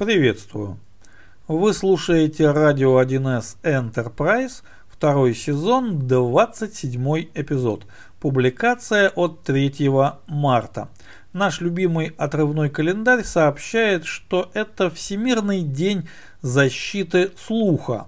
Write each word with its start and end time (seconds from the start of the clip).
Приветствую. 0.00 0.78
Вы 1.46 1.74
слушаете 1.74 2.50
радио 2.52 3.02
1С 3.02 3.56
Enterprise, 3.62 4.62
второй 4.88 5.34
сезон, 5.34 6.08
27 6.08 7.26
эпизод. 7.34 7.84
Публикация 8.18 9.10
от 9.10 9.42
3 9.42 9.90
марта. 10.26 10.88
Наш 11.34 11.60
любимый 11.60 12.14
отрывной 12.16 12.70
календарь 12.70 13.24
сообщает, 13.24 14.06
что 14.06 14.50
это 14.54 14.88
Всемирный 14.88 15.60
день 15.60 16.08
защиты 16.40 17.32
слуха. 17.36 18.06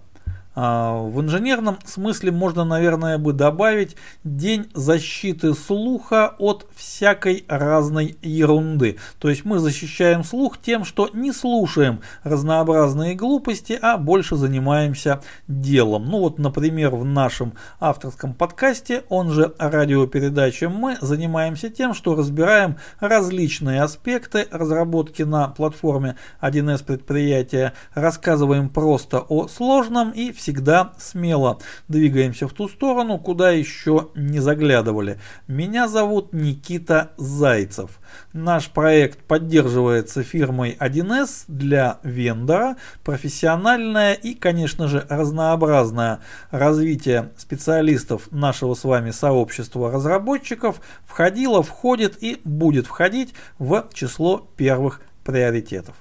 А, 0.54 0.98
в 0.98 1.20
инженерном 1.20 1.78
смысле 1.84 2.30
можно, 2.30 2.64
наверное, 2.64 3.18
бы 3.18 3.32
добавить 3.32 3.96
день 4.22 4.70
защиты 4.74 5.54
слуха 5.54 6.34
от 6.38 6.66
всякой 6.74 7.44
разной 7.48 8.16
ерунды. 8.22 8.98
То 9.18 9.30
есть 9.30 9.44
мы 9.44 9.58
защищаем 9.58 10.24
слух 10.24 10.58
тем, 10.60 10.84
что 10.84 11.08
не 11.12 11.32
слушаем 11.32 12.00
разнообразные 12.22 13.14
глупости, 13.14 13.78
а 13.80 13.96
больше 13.96 14.36
занимаемся 14.36 15.22
делом. 15.48 16.10
Ну 16.10 16.18
вот, 16.18 16.38
например, 16.38 16.90
в 16.96 17.04
нашем 17.04 17.54
авторском 17.80 18.34
подкасте, 18.34 19.04
он 19.08 19.30
же 19.30 19.54
радиопередаче, 19.58 20.68
мы 20.68 20.98
занимаемся 21.00 21.70
тем, 21.70 21.94
что 21.94 22.14
разбираем 22.14 22.76
различные 23.00 23.82
аспекты 23.82 24.46
разработки 24.50 25.22
на 25.22 25.48
платформе 25.48 26.16
1С 26.40 26.84
предприятия, 26.84 27.72
рассказываем 27.94 28.68
просто 28.68 29.20
о 29.20 29.48
сложном 29.48 30.10
и 30.10 30.32
всегда 30.42 30.92
смело 30.98 31.60
двигаемся 31.86 32.48
в 32.48 32.52
ту 32.52 32.68
сторону, 32.68 33.18
куда 33.18 33.52
еще 33.52 34.08
не 34.16 34.40
заглядывали. 34.40 35.20
Меня 35.46 35.86
зовут 35.86 36.32
Никита 36.32 37.12
Зайцев. 37.16 38.00
Наш 38.32 38.68
проект 38.68 39.20
поддерживается 39.20 40.24
фирмой 40.24 40.76
1С 40.80 41.44
для 41.46 41.98
вендора. 42.02 42.76
Профессиональное 43.04 44.14
и, 44.14 44.34
конечно 44.34 44.88
же, 44.88 45.06
разнообразное 45.08 46.18
развитие 46.50 47.30
специалистов 47.36 48.30
нашего 48.32 48.74
с 48.74 48.82
вами 48.82 49.12
сообщества 49.12 49.92
разработчиков 49.92 50.80
входило, 51.06 51.62
входит 51.62 52.20
и 52.20 52.40
будет 52.44 52.86
входить 52.86 53.32
в 53.60 53.88
число 53.94 54.48
первых 54.56 55.02
приоритетов. 55.24 55.94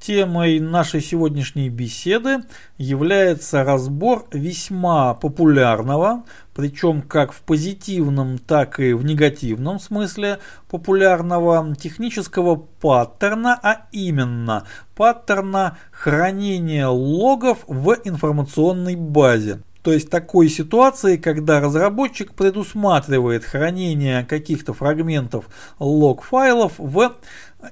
Темой 0.00 0.60
нашей 0.60 1.00
сегодняшней 1.00 1.68
беседы 1.70 2.44
является 2.76 3.64
разбор 3.64 4.26
весьма 4.32 5.14
популярного, 5.14 6.22
причем 6.54 7.02
как 7.02 7.32
в 7.32 7.40
позитивном, 7.40 8.38
так 8.38 8.78
и 8.78 8.92
в 8.92 9.04
негативном 9.04 9.80
смысле 9.80 10.38
популярного 10.70 11.74
технического 11.74 12.54
паттерна, 12.56 13.58
а 13.60 13.88
именно 13.90 14.64
паттерна 14.94 15.76
хранения 15.90 16.86
логов 16.86 17.58
в 17.66 17.96
информационной 18.04 18.94
базе. 18.94 19.62
То 19.88 19.94
есть 19.94 20.10
такой 20.10 20.50
ситуации, 20.50 21.16
когда 21.16 21.60
разработчик 21.60 22.34
предусматривает 22.34 23.42
хранение 23.42 24.22
каких-то 24.22 24.74
фрагментов 24.74 25.46
лог-файлов 25.78 26.74
в 26.76 27.14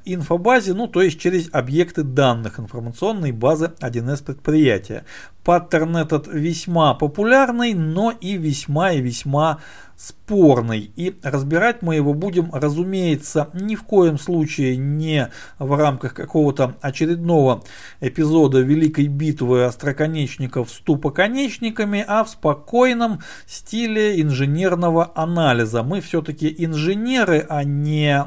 инфобазе, 0.06 0.73
ну 0.73 0.86
то 0.86 1.03
есть 1.03 1.20
через 1.20 1.50
объекты 1.53 2.05
данных 2.05 2.58
информационной 2.58 3.33
базы 3.33 3.70
1С 3.81 4.25
предприятия. 4.25 5.05
Паттерн 5.45 5.98
этот 5.98 6.27
весьма 6.27 6.95
популярный, 6.95 7.75
но 7.75 8.12
и 8.12 8.39
весьма 8.39 8.92
и 8.92 9.03
весьма 9.03 9.58
спорный. 9.95 10.16
И 10.29 11.17
разбирать 11.23 11.83
мы 11.83 11.95
его 11.95 12.13
будем, 12.13 12.51
разумеется, 12.53 13.49
ни 13.55 13.75
в 13.75 13.85
коем 13.85 14.19
случае 14.19 14.77
не 14.77 15.31
в 15.59 15.77
рамках 15.77 16.15
какого-то 16.15 16.75
очередного 16.81 17.63
эпизода 18.01 18.61
Великой 18.61 19.07
битвы 19.07 19.65
остроконечников 19.65 20.71
с 20.71 20.81
тупоконечниками, 20.81 22.05
а 22.07 22.25
в 22.25 22.31
спокойном 22.31 23.21
стиле 23.47 24.21
инженерного 24.21 25.13
анализа. 25.15 25.83
Мы 25.83 26.01
все-таки 26.01 26.53
инженеры, 26.59 27.47
а 27.48 27.63
не 27.65 28.25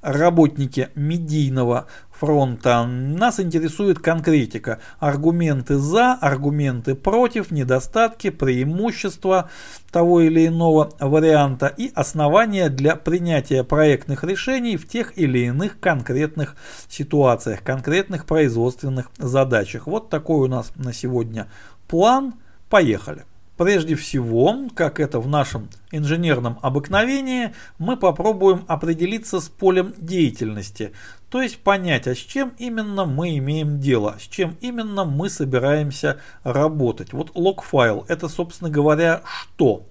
работники 0.00 0.90
медийного 0.94 1.86
фронта. 2.10 2.84
Нас 2.84 3.40
интересует 3.40 3.98
конкретика. 3.98 4.80
Аргументы 4.98 5.76
за, 5.76 6.14
аргументы 6.14 6.94
против, 6.94 7.50
недостатки, 7.50 8.30
преимущества 8.30 9.50
того 9.90 10.20
или 10.20 10.46
иного 10.46 10.92
варианта 11.00 11.66
и 11.66 11.90
основания 11.94 12.68
для 12.68 12.96
принятия 12.96 13.64
проектных 13.64 14.24
решений 14.24 14.76
в 14.76 14.88
тех 14.88 15.16
или 15.18 15.46
иных 15.46 15.80
конкретных 15.80 16.56
ситуациях, 16.88 17.62
конкретных 17.62 18.26
производственных 18.26 19.10
задачах. 19.18 19.86
Вот 19.86 20.10
такой 20.10 20.46
у 20.46 20.48
нас 20.48 20.72
на 20.76 20.92
сегодня 20.92 21.48
план. 21.86 22.34
Поехали! 22.68 23.24
Прежде 23.58 23.96
всего, 23.96 24.68
как 24.76 25.00
это 25.00 25.18
в 25.18 25.26
нашем 25.26 25.68
инженерном 25.90 26.60
обыкновении, 26.62 27.54
мы 27.78 27.96
попробуем 27.96 28.64
определиться 28.68 29.40
с 29.40 29.48
полем 29.48 29.94
деятельности, 29.98 30.92
то 31.28 31.42
есть 31.42 31.58
понять, 31.58 32.06
а 32.06 32.14
с 32.14 32.18
чем 32.18 32.52
именно 32.58 33.04
мы 33.04 33.36
имеем 33.38 33.80
дело, 33.80 34.16
с 34.20 34.22
чем 34.22 34.56
именно 34.60 35.04
мы 35.04 35.28
собираемся 35.28 36.20
работать. 36.44 37.12
Вот 37.12 37.32
лог-файл 37.34 38.04
это, 38.06 38.28
собственно 38.28 38.70
говоря, 38.70 39.22
что? 39.24 39.84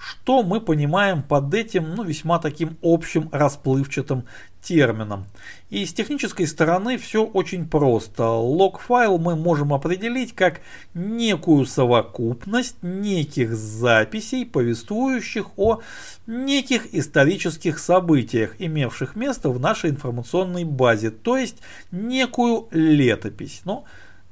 Что 0.00 0.42
мы 0.42 0.62
понимаем 0.62 1.22
под 1.22 1.52
этим 1.52 1.94
ну, 1.94 2.04
весьма 2.04 2.38
таким 2.38 2.78
общим 2.80 3.28
расплывчатым 3.32 4.24
термином. 4.62 5.26
И 5.68 5.84
с 5.84 5.92
технической 5.92 6.46
стороны 6.46 6.96
все 6.96 7.22
очень 7.22 7.68
просто. 7.68 8.24
Лог-файл 8.24 9.18
мы 9.18 9.36
можем 9.36 9.74
определить 9.74 10.34
как 10.34 10.62
некую 10.94 11.66
совокупность 11.66 12.82
неких 12.82 13.54
записей, 13.54 14.46
повествующих 14.46 15.58
о 15.58 15.80
неких 16.26 16.94
исторических 16.94 17.78
событиях, 17.78 18.56
имевших 18.58 19.16
место 19.16 19.50
в 19.50 19.60
нашей 19.60 19.90
информационной 19.90 20.64
базе, 20.64 21.10
то 21.10 21.36
есть 21.36 21.56
некую 21.90 22.68
летопись. 22.70 23.60
Ну, 23.64 23.84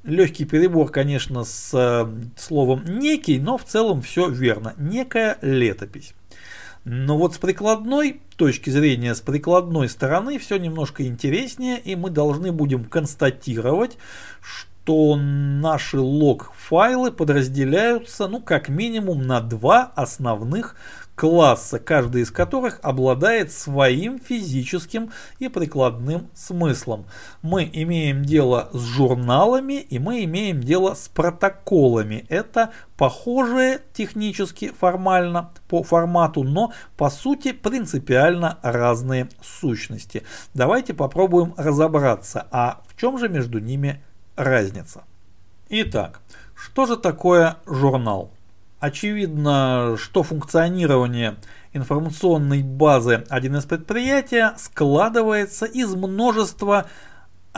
легкий 0.08 0.44
перебор, 0.44 0.90
конечно, 0.90 1.44
с 1.44 1.70
э, 1.74 2.06
словом 2.36 2.84
некий, 2.98 3.38
но 3.38 3.58
в 3.58 3.64
целом 3.64 4.02
все 4.02 4.28
верно. 4.28 4.74
Некая 4.78 5.38
летопись. 5.42 6.14
Но 6.84 7.18
вот 7.18 7.34
с 7.34 7.38
прикладной 7.38 8.20
точки 8.36 8.70
зрения, 8.70 9.14
с 9.14 9.20
прикладной 9.20 9.88
стороны 9.88 10.38
все 10.38 10.56
немножко 10.56 11.06
интереснее, 11.06 11.78
и 11.78 11.94
мы 11.96 12.08
должны 12.08 12.50
будем 12.50 12.84
констатировать, 12.84 13.98
что 14.40 15.16
наши 15.16 16.00
лог-файлы 16.00 17.12
подразделяются, 17.12 18.26
ну, 18.26 18.40
как 18.40 18.70
минимум 18.70 19.26
на 19.26 19.40
два 19.40 19.92
основных 19.96 20.76
класса, 21.18 21.80
каждый 21.80 22.22
из 22.22 22.30
которых 22.30 22.78
обладает 22.82 23.52
своим 23.52 24.20
физическим 24.20 25.10
и 25.40 25.48
прикладным 25.48 26.28
смыслом. 26.32 27.06
Мы 27.42 27.68
имеем 27.72 28.24
дело 28.24 28.70
с 28.72 28.80
журналами 28.80 29.80
и 29.80 29.98
мы 29.98 30.22
имеем 30.22 30.60
дело 30.60 30.94
с 30.94 31.08
протоколами. 31.08 32.24
Это 32.28 32.70
похожие 32.96 33.80
технически 33.92 34.70
формально 34.70 35.50
по 35.68 35.82
формату, 35.82 36.44
но 36.44 36.72
по 36.96 37.10
сути 37.10 37.50
принципиально 37.50 38.60
разные 38.62 39.28
сущности. 39.42 40.22
Давайте 40.54 40.94
попробуем 40.94 41.52
разобраться, 41.56 42.46
а 42.52 42.80
в 42.86 42.96
чем 42.96 43.18
же 43.18 43.28
между 43.28 43.58
ними 43.58 44.00
разница. 44.36 45.02
Итак, 45.68 46.20
что 46.54 46.86
же 46.86 46.96
такое 46.96 47.56
журнал? 47.66 48.30
Очевидно, 48.80 49.96
что 49.98 50.22
функционирование 50.22 51.36
информационной 51.72 52.62
базы 52.62 53.24
1С 53.28 53.66
предприятия 53.66 54.54
складывается 54.56 55.66
из 55.66 55.94
множества 55.96 56.86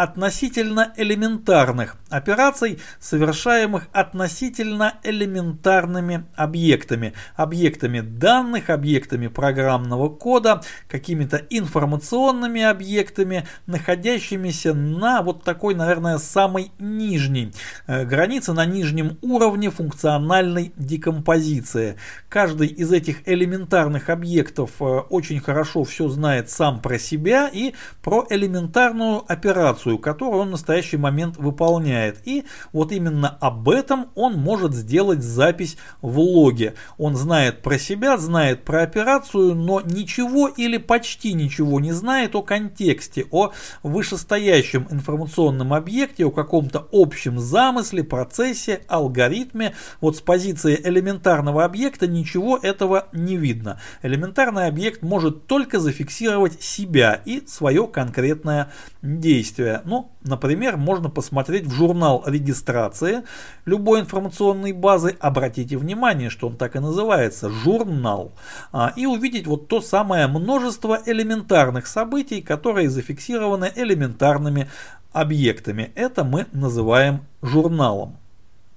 относительно 0.02 0.94
элементарных 0.96 1.96
операций, 2.08 2.78
совершаемых 3.00 3.88
относительно 3.92 4.94
элементарными 5.02 6.24
объектами. 6.34 7.12
Объектами 7.36 8.00
данных, 8.00 8.70
объектами 8.70 9.26
программного 9.26 10.08
кода, 10.08 10.62
какими-то 10.88 11.36
информационными 11.50 12.62
объектами, 12.62 13.46
находящимися 13.66 14.72
на 14.72 15.20
вот 15.20 15.44
такой, 15.44 15.74
наверное, 15.74 16.16
самой 16.16 16.72
нижней 16.78 17.52
э, 17.86 18.06
границе, 18.06 18.54
на 18.54 18.64
нижнем 18.64 19.18
уровне 19.20 19.70
функциональной 19.70 20.72
декомпозиции. 20.76 21.96
Каждый 22.30 22.68
из 22.68 22.90
этих 22.90 23.28
элементарных 23.28 24.08
объектов 24.08 24.70
э, 24.80 24.84
очень 24.84 25.40
хорошо 25.40 25.84
все 25.84 26.08
знает 26.08 26.48
сам 26.48 26.80
про 26.80 26.98
себя 26.98 27.50
и 27.52 27.74
про 28.02 28.26
элементарную 28.30 29.30
операцию 29.30 29.89
операцию, 29.90 29.98
которую 29.98 30.42
он 30.42 30.48
в 30.48 30.52
настоящий 30.52 30.96
момент 30.96 31.36
выполняет. 31.36 32.18
И 32.24 32.44
вот 32.72 32.92
именно 32.92 33.28
об 33.40 33.68
этом 33.68 34.06
он 34.14 34.34
может 34.34 34.74
сделать 34.74 35.22
запись 35.22 35.76
в 36.02 36.18
логе. 36.18 36.74
Он 36.98 37.16
знает 37.16 37.62
про 37.62 37.78
себя, 37.78 38.16
знает 38.18 38.64
про 38.64 38.82
операцию, 38.82 39.54
но 39.54 39.80
ничего 39.80 40.48
или 40.48 40.78
почти 40.78 41.32
ничего 41.34 41.80
не 41.80 41.92
знает 41.92 42.34
о 42.34 42.42
контексте, 42.42 43.26
о 43.30 43.52
вышестоящем 43.82 44.86
информационном 44.90 45.72
объекте, 45.72 46.24
о 46.24 46.30
каком-то 46.30 46.88
общем 46.92 47.38
замысле, 47.38 48.04
процессе, 48.04 48.82
алгоритме. 48.88 49.74
Вот 50.00 50.16
с 50.16 50.20
позиции 50.20 50.80
элементарного 50.82 51.64
объекта 51.64 52.06
ничего 52.06 52.58
этого 52.62 53.08
не 53.12 53.36
видно. 53.36 53.80
Элементарный 54.02 54.66
объект 54.66 55.02
может 55.02 55.46
только 55.46 55.80
зафиксировать 55.80 56.62
себя 56.62 57.20
и 57.24 57.42
свое 57.46 57.86
конкретное 57.86 58.70
действие. 59.02 59.79
Ну, 59.84 60.10
например, 60.22 60.76
можно 60.76 61.10
посмотреть 61.10 61.66
в 61.66 61.72
журнал 61.72 62.22
регистрации 62.26 63.22
любой 63.64 64.00
информационной 64.00 64.72
базы. 64.72 65.16
Обратите 65.20 65.76
внимание, 65.76 66.30
что 66.30 66.48
он 66.48 66.56
так 66.56 66.76
и 66.76 66.80
называется– 66.80 67.50
журнал. 67.50 68.32
А, 68.72 68.92
и 68.96 69.06
увидеть 69.06 69.46
вот 69.46 69.68
то 69.68 69.80
самое 69.80 70.26
множество 70.26 71.00
элементарных 71.06 71.86
событий, 71.86 72.42
которые 72.42 72.90
зафиксированы 72.90 73.72
элементарными 73.74 74.68
объектами. 75.12 75.92
Это 75.94 76.24
мы 76.24 76.46
называем 76.52 77.26
журналом. 77.42 78.16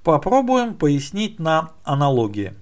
Попробуем 0.03 0.75
пояснить 0.75 1.39
на 1.39 1.71
аналогии. 1.83 2.53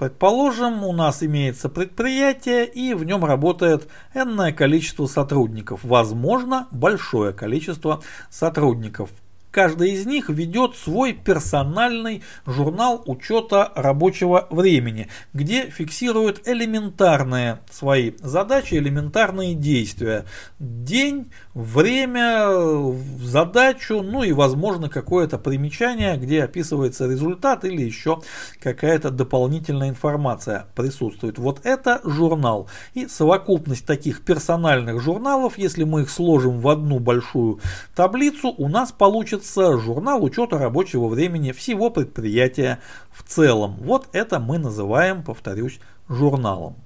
Предположим, 0.00 0.82
у 0.82 0.94
нас 0.94 1.22
имеется 1.22 1.68
предприятие 1.68 2.64
и 2.64 2.94
в 2.94 3.04
нем 3.04 3.22
работает 3.22 3.86
энное 4.14 4.50
количество 4.50 5.04
сотрудников, 5.04 5.80
возможно, 5.82 6.68
большое 6.70 7.34
количество 7.34 8.02
сотрудников. 8.30 9.10
Каждый 9.50 9.92
из 9.92 10.06
них 10.06 10.28
ведет 10.28 10.76
свой 10.76 11.12
персональный 11.12 12.22
журнал 12.46 13.02
учета 13.06 13.72
рабочего 13.74 14.46
времени, 14.50 15.08
где 15.32 15.70
фиксирует 15.70 16.46
элементарные 16.46 17.58
свои 17.70 18.12
задачи, 18.20 18.74
элементарные 18.74 19.54
действия. 19.54 20.24
День, 20.60 21.32
время, 21.54 22.94
задачу, 23.20 24.02
ну 24.02 24.22
и 24.22 24.32
возможно 24.32 24.88
какое-то 24.88 25.36
примечание, 25.38 26.16
где 26.16 26.44
описывается 26.44 27.08
результат 27.08 27.64
или 27.64 27.82
еще 27.82 28.20
какая-то 28.60 29.10
дополнительная 29.10 29.88
информация 29.88 30.66
присутствует. 30.76 31.38
Вот 31.38 31.60
это 31.64 32.00
журнал. 32.04 32.68
И 32.94 33.08
совокупность 33.08 33.84
таких 33.84 34.22
персональных 34.22 35.00
журналов, 35.00 35.58
если 35.58 35.82
мы 35.82 36.02
их 36.02 36.10
сложим 36.10 36.60
в 36.60 36.68
одну 36.68 37.00
большую 37.00 37.58
таблицу, 37.96 38.54
у 38.56 38.68
нас 38.68 38.92
получится 38.92 39.39
получится 39.40 39.78
журнал 39.78 40.22
учета 40.22 40.58
рабочего 40.58 41.08
времени 41.08 41.52
всего 41.52 41.90
предприятия 41.90 42.78
в 43.10 43.22
целом. 43.22 43.76
Вот 43.80 44.08
это 44.12 44.38
мы 44.38 44.58
называем, 44.58 45.22
повторюсь, 45.22 45.80
журналом. 46.08 46.76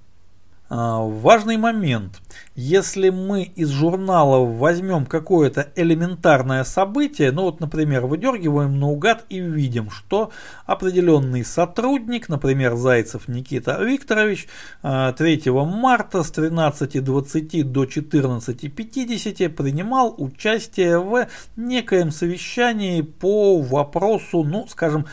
А, 0.70 1.00
важный 1.00 1.58
момент. 1.58 2.22
Если 2.54 3.10
мы 3.10 3.42
из 3.42 3.68
журнала 3.68 4.46
возьмем 4.46 5.04
какое-то 5.04 5.70
элементарное 5.76 6.64
событие, 6.64 7.32
ну 7.32 7.42
вот, 7.42 7.60
например, 7.60 8.06
выдергиваем 8.06 8.80
наугад 8.80 9.26
и 9.28 9.40
видим, 9.40 9.90
что 9.90 10.30
определенный 10.64 11.44
сотрудник, 11.44 12.30
например, 12.30 12.76
Зайцев 12.76 13.28
Никита 13.28 13.78
Викторович, 13.78 14.48
3 14.80 14.82
а, 14.82 15.64
марта 15.64 16.22
с 16.22 16.32
13.20 16.32 17.62
до 17.64 17.84
14.50 17.84 19.48
принимал 19.50 20.14
участие 20.16 20.98
в 20.98 21.26
некоем 21.56 22.10
совещании 22.10 23.02
по 23.02 23.60
вопросу, 23.60 24.42
ну, 24.44 24.66
скажем, 24.66 25.06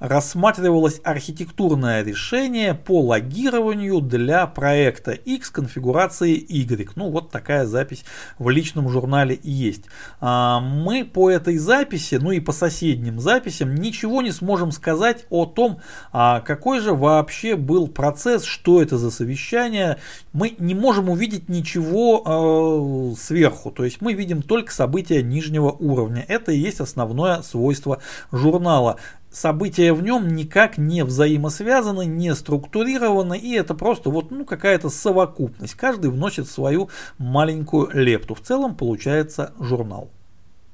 рассматривалось 0.00 1.00
архитектурное 1.02 2.02
решение 2.02 2.74
по 2.74 3.00
логированию 3.02 4.00
для 4.00 4.46
проекта 4.46 5.12
X 5.12 5.50
конфигурации 5.50 6.34
Y. 6.48 6.92
Ну 6.94 7.10
вот 7.10 7.30
такая 7.30 7.66
запись 7.66 8.04
в 8.38 8.48
личном 8.48 8.88
журнале 8.88 9.38
есть. 9.42 9.84
А, 10.20 10.60
мы 10.60 11.04
по 11.04 11.30
этой 11.30 11.58
записи, 11.58 12.16
ну 12.16 12.30
и 12.30 12.40
по 12.40 12.52
соседним 12.52 13.18
записям 13.20 13.74
ничего 13.74 14.22
не 14.22 14.30
сможем 14.30 14.72
сказать 14.72 15.26
о 15.30 15.46
том, 15.46 15.80
а, 16.12 16.40
какой 16.40 16.80
же 16.80 16.94
вообще 16.94 17.56
был 17.56 17.88
процесс, 17.88 18.44
что 18.44 18.80
это 18.80 18.98
за 18.98 19.10
совещание. 19.10 19.98
Мы 20.32 20.54
не 20.58 20.74
можем 20.74 21.10
увидеть 21.10 21.48
ничего 21.48 22.22
а, 22.24 23.14
сверху, 23.16 23.70
то 23.70 23.84
есть 23.84 24.00
мы 24.00 24.12
видим 24.12 24.42
только 24.42 24.72
события 24.72 25.22
нижнего 25.22 25.70
уровня. 25.70 26.24
Это 26.28 26.52
и 26.52 26.58
есть 26.58 26.80
основное 26.80 27.42
свойство 27.42 28.00
журнала 28.30 28.98
события 29.30 29.92
в 29.92 30.02
нем 30.02 30.28
никак 30.28 30.78
не 30.78 31.04
взаимосвязаны, 31.04 32.06
не 32.06 32.34
структурированы, 32.34 33.38
и 33.38 33.54
это 33.54 33.74
просто 33.74 34.10
вот 34.10 34.30
ну, 34.30 34.44
какая-то 34.44 34.88
совокупность. 34.88 35.74
Каждый 35.74 36.10
вносит 36.10 36.48
свою 36.48 36.90
маленькую 37.18 37.90
лепту. 37.92 38.34
В 38.34 38.40
целом 38.40 38.74
получается 38.74 39.52
журнал. 39.58 40.08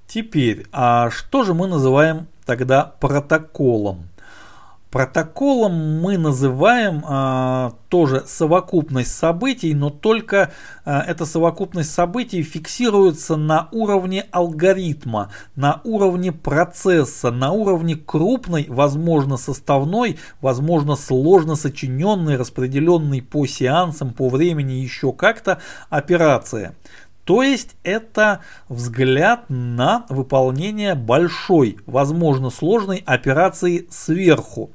Теперь, 0.07 0.67
а 0.73 1.11
что 1.11 1.45
же 1.45 1.55
мы 1.55 1.67
называем 1.67 2.27
тогда 2.45 2.95
протоколом? 3.01 4.09
Протоколом 4.95 6.01
мы 6.01 6.17
называем 6.19 7.03
а, 7.05 7.73
тоже 7.89 8.23
совокупность 8.29 9.13
событий, 9.13 9.75
но 9.75 9.91
только 9.91 10.53
а, 10.85 11.01
эта 11.01 11.27
совокупность 11.27 11.93
событий 11.93 12.45
фиксируется 12.45 13.35
на 13.35 13.69
уровне 13.73 14.25
алгоритма, 14.31 15.33
на 15.57 15.81
уровне 15.83 16.31
процесса, 16.31 17.33
на 17.33 17.51
уровне 17.51 17.97
крупной, 17.97 18.67
возможно 18.69 19.37
составной, 19.37 20.17
возможно 20.41 20.95
сложно 20.95 21.57
сочиненной, 21.57 22.37
распределенной 22.37 23.21
по 23.21 23.47
сеансам, 23.47 24.13
по 24.13 24.29
времени 24.29 24.75
еще 24.75 25.13
как-то 25.13 25.59
операции. 25.91 26.71
То 27.25 27.43
есть 27.43 27.77
это 27.85 28.41
взгляд 28.69 29.47
на 29.49 30.05
выполнение 30.09 30.95
большой, 30.95 31.79
возможно 31.87 32.51
сложной 32.51 33.03
операции 33.07 33.87
сверху. 33.91 34.71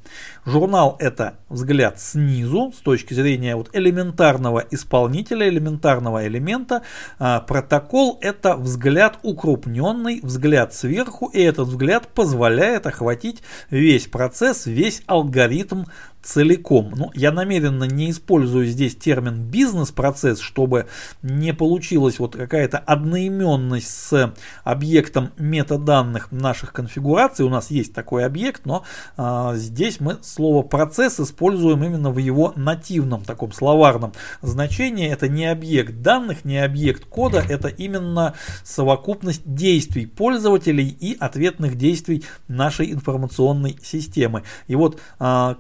Журнал 0.45 0.95
это 0.99 1.35
взгляд 1.49 1.99
снизу, 1.99 2.71
с 2.75 2.81
точки 2.81 3.13
зрения 3.13 3.55
вот 3.55 3.69
элементарного 3.73 4.65
исполнителя, 4.71 5.47
элементарного 5.47 6.25
элемента. 6.25 6.81
А, 7.19 7.41
протокол 7.41 8.17
это 8.21 8.55
взгляд 8.55 9.19
укрупненный, 9.21 10.19
взгляд 10.23 10.73
сверху, 10.73 11.27
и 11.27 11.41
этот 11.41 11.67
взгляд 11.67 12.07
позволяет 12.07 12.87
охватить 12.87 13.43
весь 13.69 14.07
процесс, 14.07 14.65
весь 14.65 15.03
алгоритм 15.05 15.83
целиком. 16.21 16.93
Ну, 16.95 17.11
я 17.13 17.31
намеренно 17.31 17.85
не 17.85 18.11
использую 18.11 18.65
здесь 18.65 18.95
термин 18.95 19.43
бизнес-процесс, 19.43 20.39
чтобы 20.39 20.87
не 21.21 21.53
получилась 21.53 22.19
вот 22.19 22.35
какая-то 22.35 22.77
одноименность 22.77 23.89
с 23.89 24.33
объектом 24.63 25.31
метаданных 25.37 26.31
наших 26.31 26.73
конфигураций. 26.73 27.45
У 27.45 27.49
нас 27.49 27.71
есть 27.71 27.93
такой 27.93 28.25
объект, 28.25 28.65
но 28.65 28.83
а, 29.17 29.55
здесь 29.55 29.99
мы 29.99 30.17
слово 30.21 30.63
процесс 30.63 31.19
используем 31.19 31.83
именно 31.83 32.11
в 32.11 32.17
его 32.17 32.53
нативном 32.55 33.23
таком 33.23 33.51
словарном 33.51 34.13
значении. 34.41 35.09
Это 35.09 35.29
не 35.29 35.45
объект 35.45 36.01
данных, 36.01 36.43
не 36.43 36.57
объект 36.57 37.05
кода, 37.05 37.43
это 37.47 37.69
именно 37.69 38.33
совокупность 38.63 39.41
действий 39.45 40.05
пользователей 40.05 40.89
и 40.89 41.15
ответных 41.17 41.75
действий 41.75 42.25
нашей 42.47 42.91
информационной 42.91 43.77
системы. 43.81 44.43
И 44.67 44.75
вот 44.75 44.99
а, 45.19 45.57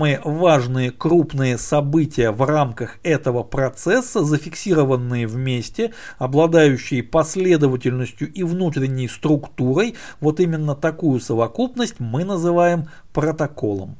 самые 0.00 0.22
важные 0.24 0.92
крупные 0.92 1.58
события 1.58 2.30
в 2.30 2.42
рамках 2.42 2.96
этого 3.02 3.42
процесса, 3.42 4.24
зафиксированные 4.24 5.26
вместе, 5.26 5.92
обладающие 6.16 7.02
последовательностью 7.02 8.32
и 8.32 8.42
внутренней 8.42 9.08
структурой, 9.08 9.96
вот 10.20 10.40
именно 10.40 10.74
такую 10.74 11.20
совокупность 11.20 11.96
мы 11.98 12.24
называем 12.24 12.88
протоколом. 13.12 13.96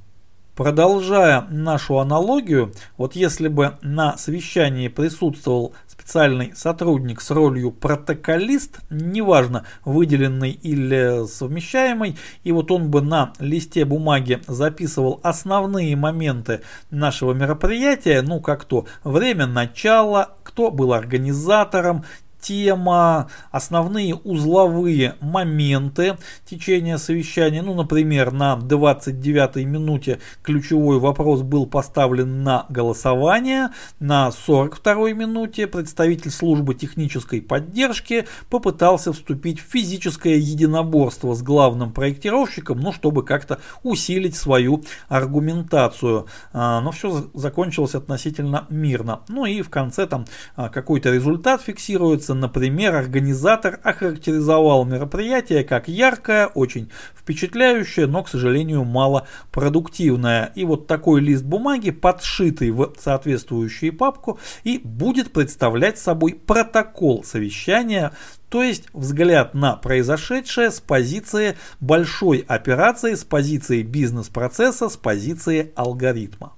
Продолжая 0.57 1.47
нашу 1.51 1.99
аналогию, 1.99 2.73
вот 2.97 3.15
если 3.15 3.49
бы 3.49 3.75
на 3.83 4.17
совещании 4.17 4.89
присутствовал 4.89 5.75
специальный 6.11 6.53
сотрудник 6.57 7.21
с 7.21 7.31
ролью 7.31 7.71
протоколист, 7.71 8.81
неважно 8.91 9.65
выделенный 9.85 10.51
или 10.51 11.25
совмещаемый, 11.29 12.19
и 12.43 12.51
вот 12.51 12.73
он 12.73 12.91
бы 12.91 13.01
на 13.01 13.33
листе 13.39 13.85
бумаги 13.85 14.41
записывал 14.49 15.21
основные 15.23 15.95
моменты 15.95 16.63
нашего 16.91 17.33
мероприятия, 17.33 18.23
ну 18.23 18.41
как 18.41 18.65
то 18.65 18.87
время 19.05 19.47
начала, 19.47 20.35
кто 20.43 20.73
был 20.73 20.95
организатором, 20.95 22.05
тема, 22.41 23.29
основные 23.51 24.15
узловые 24.15 25.17
моменты 25.21 26.17
течения 26.45 26.97
совещания. 26.97 27.63
Ну, 27.63 27.75
например, 27.75 28.33
на 28.33 28.57
29 28.57 29.65
минуте 29.67 30.21
ключевой 30.43 30.99
вопрос 30.99 31.43
был 31.43 31.67
поставлен 31.67 32.43
на 32.43 32.67
голосование. 32.69 33.71
На 33.99 34.31
42 34.31 35.13
минуте 35.13 35.67
представитель 35.67 36.31
службы 36.31 36.75
технической 36.75 37.43
поддержки 37.43 38.27
попытался 38.49 39.13
вступить 39.13 39.61
в 39.61 39.71
физическое 39.71 40.37
единоборство 40.37 41.35
с 41.35 41.43
главным 41.43 41.93
проектировщиком, 41.93 42.81
ну, 42.81 42.93
чтобы 42.93 43.25
как-то 43.25 43.61
усилить 43.83 44.37
свою 44.37 44.83
аргументацию. 45.09 46.27
А, 46.53 46.81
но 46.81 46.91
все 46.93 47.29
закончилось 47.35 47.95
относительно 47.95 48.67
мирно. 48.71 49.21
Ну 49.29 49.45
и 49.45 49.63
в 49.63 49.71
конце 49.71 50.07
там 50.07 50.25
а, 50.57 50.69
какой-то 50.69 51.13
результат 51.13 51.63
фиксируется. 51.63 52.30
Например, 52.35 52.95
организатор 52.95 53.81
охарактеризовал 53.83 54.85
мероприятие 54.85 55.65
как 55.65 55.89
яркое, 55.89 56.47
очень 56.47 56.91
впечатляющее, 57.15 58.07
но, 58.07 58.23
к 58.23 58.29
сожалению, 58.29 58.85
мало 58.85 59.27
продуктивное. 59.53 60.53
И 60.55 60.65
вот 60.65 60.87
такой 60.87 61.21
лист 61.21 61.45
бумаги, 61.45 61.91
подшитый 61.91 62.71
в 62.71 62.93
соответствующую 62.99 63.97
папку, 63.97 64.39
и 64.65 64.81
будет 64.83 65.33
представлять 65.33 65.99
собой 65.99 66.35
протокол 66.35 67.25
совещания, 67.25 68.13
то 68.49 68.63
есть 68.63 68.89
взгляд 68.93 69.55
на 69.55 69.77
произошедшее 69.77 70.71
с 70.71 70.81
позиции 70.81 71.57
большой 71.79 72.45
операции, 72.49 73.15
с 73.15 73.25
позиции 73.25 73.83
бизнес-процесса, 73.83 74.89
с 74.89 74.97
позиции 74.97 75.73
алгоритма. 75.77 76.53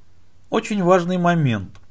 Очень 0.49 0.83
важный 0.83 1.19
момент. 1.19 1.82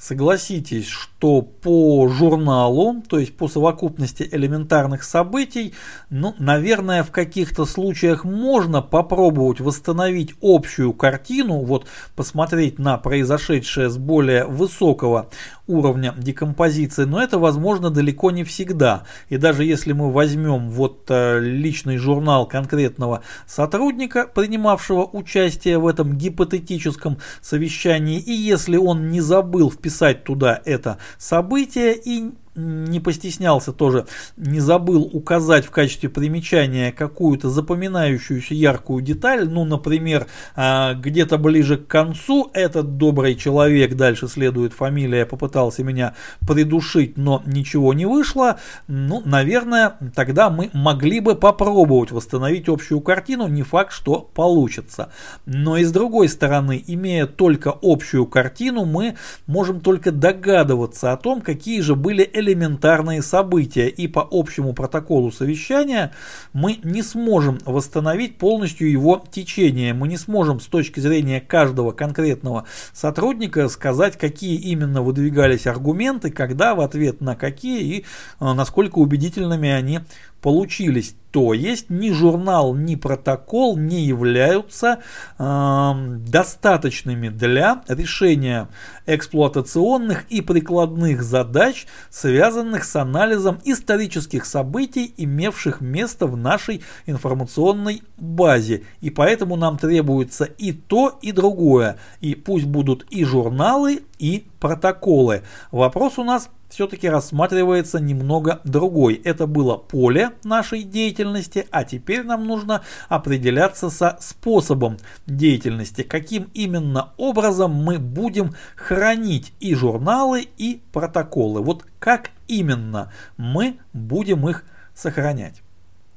Согласитесь, 0.00 0.86
что 0.86 1.42
по 1.42 2.08
журналу, 2.08 3.02
то 3.06 3.18
есть 3.18 3.36
по 3.36 3.48
совокупности 3.48 4.26
элементарных 4.32 5.02
событий, 5.02 5.74
ну, 6.08 6.34
наверное, 6.38 7.02
в 7.02 7.10
каких-то 7.10 7.66
случаях 7.66 8.24
можно 8.24 8.80
попробовать 8.80 9.60
восстановить 9.60 10.34
общую 10.40 10.94
картину, 10.94 11.58
вот 11.66 11.86
посмотреть 12.16 12.78
на 12.78 12.96
произошедшее 12.96 13.90
с 13.90 13.98
более 13.98 14.46
высокого 14.46 15.28
уровня 15.70 16.14
декомпозиции, 16.16 17.04
но 17.04 17.22
это 17.22 17.38
возможно 17.38 17.90
далеко 17.90 18.30
не 18.30 18.44
всегда. 18.44 19.04
И 19.28 19.36
даже 19.36 19.64
если 19.64 19.92
мы 19.92 20.12
возьмем 20.12 20.68
вот 20.70 21.04
э, 21.08 21.38
личный 21.40 21.96
журнал 21.96 22.46
конкретного 22.46 23.22
сотрудника, 23.46 24.26
принимавшего 24.26 25.04
участие 25.04 25.78
в 25.78 25.86
этом 25.86 26.16
гипотетическом 26.16 27.18
совещании, 27.40 28.18
и 28.18 28.32
если 28.32 28.76
он 28.76 29.08
не 29.08 29.20
забыл 29.20 29.70
вписать 29.70 30.24
туда 30.24 30.60
это 30.64 30.98
событие 31.18 31.96
и 31.96 32.32
не 32.54 33.00
постеснялся 33.00 33.72
тоже, 33.72 34.06
не 34.36 34.60
забыл 34.60 35.08
указать 35.12 35.64
в 35.64 35.70
качестве 35.70 36.08
примечания 36.08 36.92
какую-то 36.92 37.48
запоминающуюся 37.48 38.54
яркую 38.54 39.02
деталь, 39.02 39.48
ну, 39.48 39.64
например, 39.64 40.26
а, 40.56 40.94
где-то 40.94 41.38
ближе 41.38 41.76
к 41.76 41.86
концу 41.86 42.50
этот 42.52 42.96
добрый 42.96 43.36
человек, 43.36 43.94
дальше 43.94 44.28
следует 44.28 44.72
фамилия, 44.72 45.26
попытался 45.26 45.84
меня 45.84 46.14
придушить, 46.46 47.16
но 47.16 47.42
ничего 47.46 47.94
не 47.94 48.06
вышло, 48.06 48.58
ну, 48.88 49.22
наверное, 49.24 49.96
тогда 50.14 50.50
мы 50.50 50.70
могли 50.72 51.20
бы 51.20 51.36
попробовать 51.36 52.10
восстановить 52.10 52.68
общую 52.68 53.00
картину, 53.00 53.46
не 53.46 53.62
факт, 53.62 53.92
что 53.92 54.20
получится. 54.20 55.12
Но 55.46 55.76
и 55.76 55.84
с 55.84 55.92
другой 55.92 56.28
стороны, 56.28 56.82
имея 56.86 57.26
только 57.26 57.72
общую 57.80 58.26
картину, 58.26 58.84
мы 58.84 59.16
можем 59.46 59.80
только 59.80 60.10
догадываться 60.10 61.12
о 61.12 61.16
том, 61.16 61.40
какие 61.40 61.80
же 61.80 61.94
были 61.94 62.22
элементарные 62.40 63.22
события, 63.22 63.88
и 63.88 64.08
по 64.08 64.26
общему 64.30 64.72
протоколу 64.72 65.30
совещания 65.30 66.12
мы 66.52 66.78
не 66.82 67.02
сможем 67.02 67.58
восстановить 67.64 68.38
полностью 68.38 68.90
его 68.90 69.22
течение. 69.30 69.94
Мы 69.94 70.08
не 70.08 70.16
сможем 70.16 70.60
с 70.60 70.66
точки 70.66 71.00
зрения 71.00 71.40
каждого 71.40 71.92
конкретного 71.92 72.64
сотрудника 72.92 73.68
сказать, 73.68 74.16
какие 74.18 74.56
именно 74.56 75.02
выдвигались 75.02 75.66
аргументы, 75.66 76.30
когда, 76.30 76.74
в 76.74 76.80
ответ 76.80 77.20
на 77.20 77.36
какие 77.36 77.98
и 77.98 78.04
э, 78.40 78.52
насколько 78.52 78.98
убедительными 78.98 79.68
они 79.68 80.00
получились. 80.40 81.14
То 81.30 81.54
есть 81.54 81.90
ни 81.90 82.10
журнал, 82.10 82.74
ни 82.74 82.96
протокол 82.96 83.76
не 83.76 84.00
являются 84.00 84.98
э, 85.38 85.92
достаточными 86.26 87.28
для 87.28 87.82
решения 87.86 88.68
эксплуатационных 89.06 90.24
и 90.28 90.40
прикладных 90.40 91.22
задач, 91.22 91.86
связанных 92.10 92.82
с 92.82 92.96
анализом 92.96 93.60
исторических 93.64 94.44
событий, 94.44 95.14
имевших 95.16 95.80
место 95.80 96.26
в 96.26 96.36
нашей 96.36 96.82
информационной 97.06 98.02
базе. 98.16 98.82
И 99.00 99.10
поэтому 99.10 99.54
нам 99.54 99.78
требуется 99.78 100.44
и 100.44 100.72
то, 100.72 101.16
и 101.22 101.30
другое. 101.30 101.96
И 102.20 102.34
пусть 102.34 102.66
будут 102.66 103.06
и 103.10 103.24
журналы, 103.24 104.02
и 104.20 104.46
протоколы. 104.60 105.42
Вопрос 105.72 106.18
у 106.18 106.24
нас 106.24 106.50
все-таки 106.68 107.08
рассматривается 107.08 107.98
немного 107.98 108.60
другой. 108.64 109.14
Это 109.14 109.46
было 109.46 109.76
поле 109.76 110.30
нашей 110.44 110.82
деятельности, 110.84 111.66
а 111.70 111.84
теперь 111.84 112.22
нам 112.22 112.46
нужно 112.46 112.82
определяться 113.08 113.90
со 113.90 114.18
способом 114.20 114.98
деятельности, 115.26 116.02
каким 116.02 116.50
именно 116.54 117.12
образом 117.16 117.72
мы 117.72 117.98
будем 117.98 118.54
хранить 118.76 119.52
и 119.58 119.74
журналы, 119.74 120.46
и 120.58 120.82
протоколы. 120.92 121.62
Вот 121.62 121.84
как 121.98 122.30
именно 122.46 123.12
мы 123.36 123.78
будем 123.92 124.48
их 124.48 124.64
сохранять. 124.94 125.62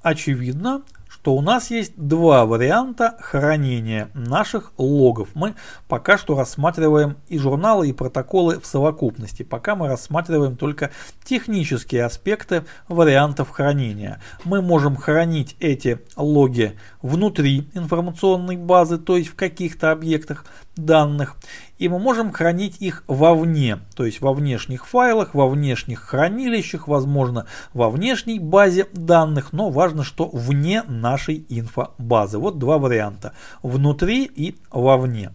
Очевидно, 0.02 0.84
что 1.24 1.36
у 1.36 1.42
нас 1.42 1.72
есть 1.72 1.94
два 1.96 2.46
варианта 2.46 3.16
хранения 3.22 4.10
наших 4.14 4.74
логов. 4.78 5.30
Мы 5.36 5.56
пока 5.88 6.18
что 6.18 6.36
рассматриваем 6.38 7.16
и 7.30 7.40
журналы, 7.40 7.88
и 7.88 7.94
протоколы 7.94 8.60
в 8.60 8.66
совокупности. 8.66 9.44
Пока 9.44 9.78
мы 9.78 9.88
рассматриваем 9.88 10.58
только 10.58 10.92
технические 11.24 12.04
аспекты 12.04 12.66
вариантов 12.90 13.52
хранения. 13.52 14.22
Мы 14.44 14.62
можем 14.62 14.98
хранить 14.98 15.56
эти 15.62 16.02
логи 16.18 16.78
внутри 17.02 17.70
информационной 17.74 18.58
базы, 18.58 18.98
то 18.98 19.16
есть 19.16 19.30
в 19.30 19.36
каких-то 19.36 19.94
объектах 19.94 20.44
данных 20.76 21.38
и 21.84 21.90
мы 21.90 22.00
можем 22.00 22.32
хранить 22.32 22.78
их 22.80 23.04
вовне, 23.08 23.80
то 23.98 24.06
есть 24.06 24.22
во 24.22 24.34
внешних 24.34 24.88
файлах, 24.88 25.34
во 25.34 25.50
внешних 25.50 26.00
хранилищах, 26.00 26.88
возможно 26.88 27.46
во 27.74 27.90
внешней 27.90 28.40
базе 28.40 28.88
данных, 28.94 29.52
но 29.52 29.70
важно, 29.70 30.06
что 30.06 30.30
вне 30.32 30.84
нашей 30.88 31.46
инфобазы. 31.50 32.38
Вот 32.38 32.58
два 32.58 32.78
варианта, 32.78 33.34
внутри 33.62 34.24
и 34.24 34.56
вовне. 34.72 35.32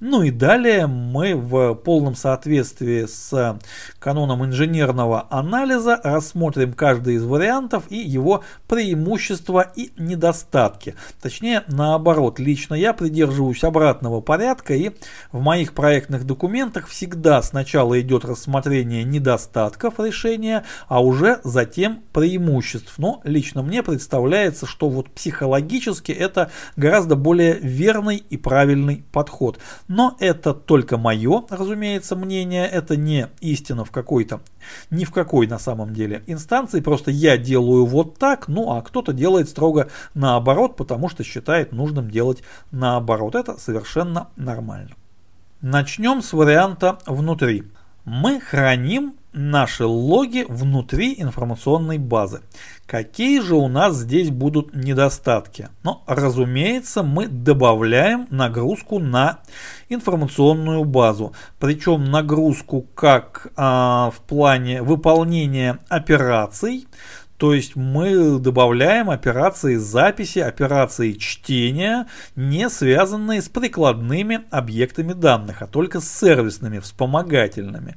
Ну 0.00 0.22
и 0.22 0.30
далее 0.30 0.86
мы 0.86 1.36
в 1.36 1.74
полном 1.74 2.16
соответствии 2.16 3.06
с 3.06 3.58
каноном 4.00 4.44
инженерного 4.44 5.26
анализа 5.30 6.00
рассмотрим 6.02 6.72
каждый 6.72 7.14
из 7.14 7.24
вариантов 7.24 7.84
и 7.90 7.96
его 7.96 8.42
преимущества 8.66 9.72
и 9.76 9.92
недостатки. 9.96 10.96
Точнее 11.22 11.62
наоборот, 11.68 12.40
лично 12.40 12.74
я 12.74 12.92
придерживаюсь 12.92 13.62
обратного 13.62 14.20
порядка 14.20 14.74
и 14.74 14.90
в 15.30 15.40
моих 15.40 15.74
проектных 15.74 16.24
документах 16.24 16.88
всегда 16.88 17.40
сначала 17.42 18.00
идет 18.00 18.24
рассмотрение 18.24 19.04
недостатков 19.04 20.00
решения, 20.00 20.64
а 20.88 21.02
уже 21.02 21.40
затем 21.44 22.02
преимуществ. 22.12 22.94
Но 22.98 23.20
лично 23.22 23.62
мне 23.62 23.82
представляется, 23.82 24.66
что 24.66 24.88
вот 24.88 25.10
психологически 25.10 26.10
это 26.10 26.50
гораздо 26.76 27.14
более 27.14 27.54
верный 27.54 28.16
и 28.16 28.36
правильный 28.36 29.04
подход. 29.12 29.60
Но 29.86 30.16
это 30.18 30.54
только 30.54 30.96
мое, 30.96 31.44
разумеется, 31.50 32.16
мнение, 32.16 32.66
это 32.66 32.96
не 32.96 33.28
истина 33.40 33.84
в 33.84 33.90
какой-то, 33.90 34.40
ни 34.90 35.04
в 35.04 35.10
какой 35.10 35.46
на 35.46 35.58
самом 35.58 35.92
деле 35.92 36.22
инстанции, 36.26 36.80
просто 36.80 37.10
я 37.10 37.36
делаю 37.36 37.84
вот 37.84 38.18
так, 38.18 38.48
ну 38.48 38.72
а 38.72 38.82
кто-то 38.82 39.12
делает 39.12 39.48
строго 39.48 39.90
наоборот, 40.14 40.76
потому 40.76 41.08
что 41.10 41.22
считает 41.22 41.72
нужным 41.72 42.10
делать 42.10 42.42
наоборот. 42.70 43.34
Это 43.34 43.58
совершенно 43.58 44.28
нормально. 44.36 44.92
Начнем 45.60 46.22
с 46.22 46.32
варианта 46.32 46.98
внутри. 47.06 47.64
Мы 48.04 48.40
храним 48.40 49.14
наши 49.34 49.84
логи 49.84 50.44
внутри 50.48 51.14
информационной 51.18 51.98
базы. 51.98 52.40
Какие 52.86 53.40
же 53.40 53.54
у 53.54 53.68
нас 53.68 53.96
здесь 53.96 54.30
будут 54.30 54.74
недостатки? 54.74 55.68
Ну, 55.82 56.02
разумеется, 56.06 57.02
мы 57.02 57.26
добавляем 57.26 58.26
нагрузку 58.30 58.98
на 58.98 59.40
информационную 59.88 60.84
базу. 60.84 61.32
Причем 61.58 62.04
нагрузку 62.10 62.82
как 62.94 63.48
а, 63.56 64.10
в 64.10 64.20
плане 64.20 64.82
выполнения 64.82 65.78
операций, 65.88 66.86
то 67.36 67.52
есть 67.52 67.74
мы 67.74 68.38
добавляем 68.38 69.10
операции 69.10 69.74
записи, 69.76 70.38
операции 70.38 71.12
чтения, 71.12 72.06
не 72.36 72.70
связанные 72.70 73.42
с 73.42 73.48
прикладными 73.48 74.42
объектами 74.50 75.12
данных, 75.12 75.60
а 75.60 75.66
только 75.66 76.00
с 76.00 76.08
сервисными, 76.08 76.78
вспомогательными. 76.78 77.96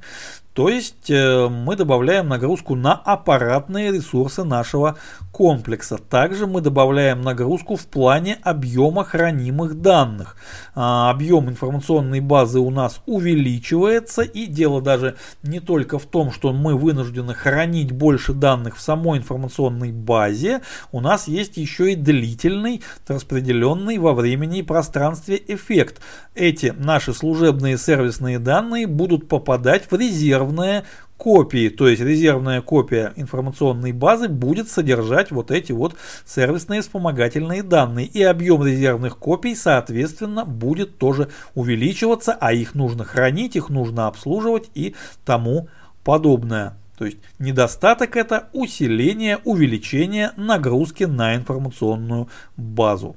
То 0.58 0.68
есть 0.68 1.08
э, 1.08 1.48
мы 1.48 1.76
добавляем 1.76 2.26
нагрузку 2.26 2.74
на 2.74 2.92
аппаратные 2.92 3.92
ресурсы 3.92 4.42
нашего 4.42 4.96
комплекса. 5.30 5.98
Также 5.98 6.48
мы 6.48 6.60
добавляем 6.60 7.20
нагрузку 7.20 7.76
в 7.76 7.86
плане 7.86 8.38
объема 8.42 9.04
хранимых 9.04 9.80
данных. 9.80 10.34
А, 10.74 11.10
объем 11.10 11.48
информационной 11.48 12.18
базы 12.18 12.58
у 12.58 12.70
нас 12.70 13.00
увеличивается 13.06 14.22
и 14.22 14.46
дело 14.46 14.82
даже 14.82 15.14
не 15.44 15.60
только 15.60 16.00
в 16.00 16.06
том, 16.06 16.32
что 16.32 16.52
мы 16.52 16.76
вынуждены 16.76 17.34
хранить 17.34 17.92
больше 17.92 18.32
данных 18.32 18.78
в 18.78 18.80
самой 18.80 19.18
информационной 19.18 19.92
базе, 19.92 20.62
у 20.90 21.00
нас 21.00 21.28
есть 21.28 21.56
еще 21.56 21.92
и 21.92 21.94
длительный, 21.94 22.82
распределенный 23.06 23.98
во 23.98 24.12
времени 24.12 24.58
и 24.58 24.62
пространстве 24.64 25.40
эффект. 25.46 26.00
Эти 26.34 26.74
наши 26.76 27.14
служебные 27.14 27.78
сервисные 27.78 28.40
данные 28.40 28.88
будут 28.88 29.28
попадать 29.28 29.84
в 29.88 29.94
резервные 30.48 30.84
копии, 31.16 31.68
то 31.68 31.88
есть 31.88 32.00
резервная 32.00 32.62
копия 32.62 33.12
информационной 33.16 33.92
базы 33.92 34.28
будет 34.28 34.68
содержать 34.68 35.30
вот 35.30 35.50
эти 35.50 35.72
вот 35.72 35.96
сервисные 36.24 36.80
вспомогательные 36.80 37.62
данные. 37.62 38.06
И 38.06 38.22
объем 38.22 38.64
резервных 38.64 39.18
копий, 39.18 39.56
соответственно, 39.56 40.44
будет 40.44 40.98
тоже 40.98 41.28
увеличиваться, 41.54 42.36
а 42.40 42.52
их 42.52 42.74
нужно 42.74 43.04
хранить, 43.04 43.56
их 43.56 43.68
нужно 43.68 44.06
обслуживать 44.06 44.70
и 44.74 44.94
тому 45.24 45.68
подобное. 46.04 46.76
То 46.96 47.04
есть 47.04 47.18
недостаток 47.38 48.16
это 48.16 48.48
усиление, 48.52 49.38
увеличение 49.44 50.32
нагрузки 50.36 51.04
на 51.04 51.34
информационную 51.34 52.28
базу. 52.56 53.16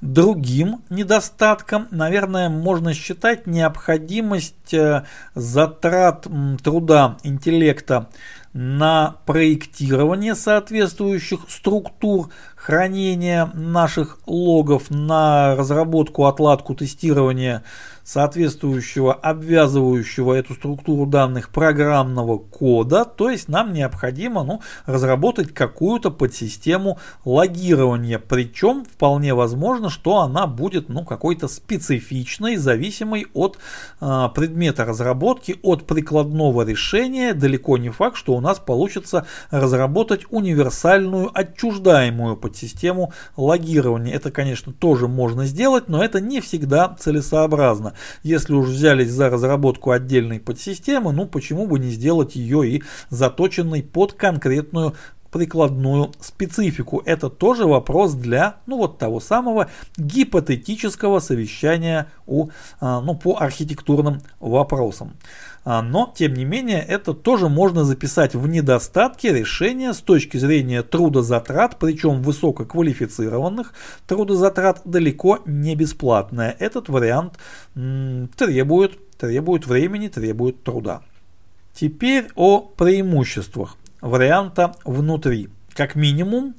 Другим 0.00 0.82
недостатком, 0.88 1.86
наверное, 1.90 2.48
можно 2.48 2.94
считать 2.94 3.46
необходимость 3.46 4.72
э, 4.72 5.04
затрат 5.34 6.26
труда 6.64 7.18
интеллекта 7.22 8.08
на 8.54 9.16
проектирование 9.26 10.34
соответствующих 10.34 11.40
структур 11.48 12.30
хранения 12.70 13.50
наших 13.52 14.20
логов, 14.26 14.90
на 14.90 15.56
разработку, 15.56 16.26
отладку, 16.26 16.76
тестирование 16.76 17.64
соответствующего 18.10 19.14
обвязывающего 19.14 20.34
эту 20.34 20.54
структуру 20.54 21.06
данных 21.06 21.50
программного 21.50 22.38
кода, 22.38 23.04
то 23.04 23.30
есть 23.30 23.48
нам 23.48 23.72
необходимо 23.72 24.42
ну, 24.42 24.60
разработать 24.86 25.54
какую-то 25.54 26.10
подсистему 26.10 26.98
логирования, 27.24 28.18
причем 28.18 28.84
вполне 28.84 29.34
возможно, 29.34 29.90
что 29.90 30.18
она 30.18 30.48
будет 30.48 30.88
ну, 30.88 31.04
какой-то 31.04 31.46
специфичной, 31.46 32.56
зависимой 32.56 33.26
от 33.32 33.58
э, 34.00 34.28
предмета 34.34 34.84
разработки, 34.84 35.60
от 35.62 35.86
прикладного 35.86 36.62
решения, 36.62 37.32
далеко 37.32 37.78
не 37.78 37.90
факт, 37.90 38.16
что 38.16 38.34
у 38.34 38.40
нас 38.40 38.58
получится 38.58 39.26
разработать 39.50 40.22
универсальную 40.30 41.30
отчуждаемую 41.32 42.36
подсистему 42.36 42.59
логирования. 43.36 44.14
Это, 44.14 44.30
конечно, 44.30 44.72
тоже 44.72 45.08
можно 45.08 45.46
сделать, 45.46 45.88
но 45.88 46.02
это 46.02 46.20
не 46.20 46.40
всегда 46.40 46.96
целесообразно. 46.98 47.94
Если 48.22 48.52
уж 48.52 48.68
взялись 48.68 49.10
за 49.10 49.30
разработку 49.30 49.90
отдельной 49.90 50.40
подсистемы, 50.40 51.12
ну 51.12 51.26
почему 51.26 51.66
бы 51.66 51.78
не 51.78 51.90
сделать 51.90 52.36
ее 52.36 52.68
и 52.68 52.82
заточенной 53.10 53.82
под 53.82 54.12
конкретную 54.14 54.94
прикладную 55.30 56.12
специфику. 56.20 57.02
Это 57.04 57.30
тоже 57.30 57.66
вопрос 57.66 58.14
для, 58.14 58.56
ну 58.66 58.78
вот 58.78 58.98
того 58.98 59.20
самого 59.20 59.68
гипотетического 59.96 61.20
совещания 61.20 62.08
у, 62.26 62.48
а, 62.80 63.00
ну, 63.00 63.14
по 63.14 63.36
архитектурным 63.38 64.20
вопросам. 64.40 65.12
А, 65.62 65.82
но, 65.82 66.12
тем 66.16 66.34
не 66.34 66.44
менее, 66.44 66.80
это 66.80 67.12
тоже 67.12 67.48
можно 67.48 67.84
записать 67.84 68.34
в 68.34 68.46
недостатки 68.46 69.26
решения 69.26 69.92
с 69.92 69.98
точки 69.98 70.38
зрения 70.38 70.82
трудозатрат, 70.82 71.78
причем 71.78 72.22
высококвалифицированных 72.22 73.74
трудозатрат 74.06 74.80
далеко 74.84 75.40
не 75.44 75.76
бесплатное. 75.76 76.56
Этот 76.58 76.88
вариант 76.88 77.38
требует, 77.74 79.16
требует 79.18 79.66
времени, 79.66 80.08
требует 80.08 80.64
труда. 80.64 81.02
Теперь 81.74 82.28
о 82.34 82.60
преимуществах 82.60 83.76
варианта 84.00 84.74
внутри. 84.84 85.50
Как 85.74 85.94
минимум, 85.94 86.54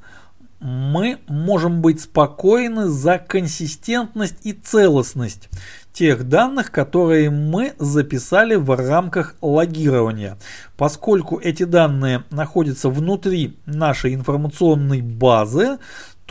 мы 0.60 1.18
можем 1.28 1.82
быть 1.82 2.02
спокойны 2.02 2.88
за 2.88 3.18
консистентность 3.18 4.38
и 4.44 4.54
целостность 4.54 5.50
тех 5.94 6.28
данных, 6.28 6.72
которые 6.72 7.30
мы 7.30 7.74
записали 7.78 8.56
в 8.56 8.76
рамках 8.76 9.36
логирования. 9.42 10.38
Поскольку 10.78 11.38
эти 11.38 11.64
данные 11.64 12.24
находятся 12.32 12.90
внутри 12.90 13.58
нашей 13.66 14.16
информационной 14.16 15.02
базы, 15.02 15.80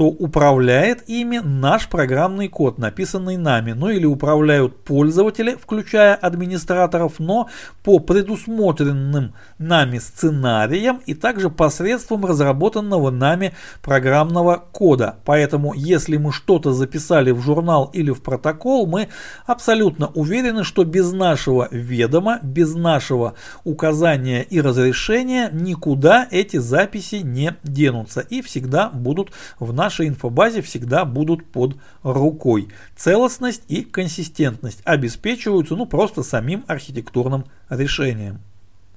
то 0.01 0.07
управляет 0.07 1.11
ими 1.11 1.43
наш 1.45 1.87
программный 1.87 2.49
код, 2.49 2.79
написанный 2.79 3.37
нами, 3.37 3.73
ну 3.73 3.91
или 3.91 4.07
управляют 4.07 4.83
пользователи, 4.83 5.59
включая 5.61 6.15
администраторов, 6.15 7.19
но 7.19 7.51
по 7.85 7.99
предусмотренным 7.99 9.35
нами 9.59 9.99
сценариям 9.99 11.03
и 11.05 11.13
также 11.13 11.51
посредством 11.51 12.25
разработанного 12.25 13.11
нами 13.11 13.53
программного 13.83 14.65
кода. 14.73 15.17
Поэтому, 15.27 15.75
если 15.75 16.17
мы 16.17 16.33
что-то 16.33 16.73
записали 16.73 17.31
в 17.31 17.43
журнал 17.43 17.91
или 17.93 18.11
в 18.11 18.23
протокол, 18.23 18.87
мы 18.87 19.09
абсолютно 19.45 20.07
уверены, 20.15 20.65
что 20.65 20.85
без 20.85 21.13
нашего 21.13 21.69
ведома, 21.71 22.39
без 22.43 22.75
нашего 22.75 23.35
указания 23.65 24.45
и 24.45 24.63
разрешения 24.63 25.51
никуда 25.53 26.27
эти 26.31 26.57
записи 26.57 27.17
не 27.17 27.55
денутся 27.63 28.21
и 28.21 28.41
всегда 28.41 28.89
будут 28.89 29.33
в 29.59 29.75
нашем 29.75 29.90
нашей 29.91 30.07
инфобазе 30.07 30.63
всегда 30.63 31.05
будут 31.05 31.45
под 31.47 31.77
рукой. 32.05 32.69
Целостность 32.97 33.65
и 33.67 33.83
консистентность 33.83 34.83
обеспечиваются 34.85 35.75
ну, 35.75 35.85
просто 35.85 36.23
самим 36.23 36.65
архитектурным 36.69 37.47
решением. 37.69 38.39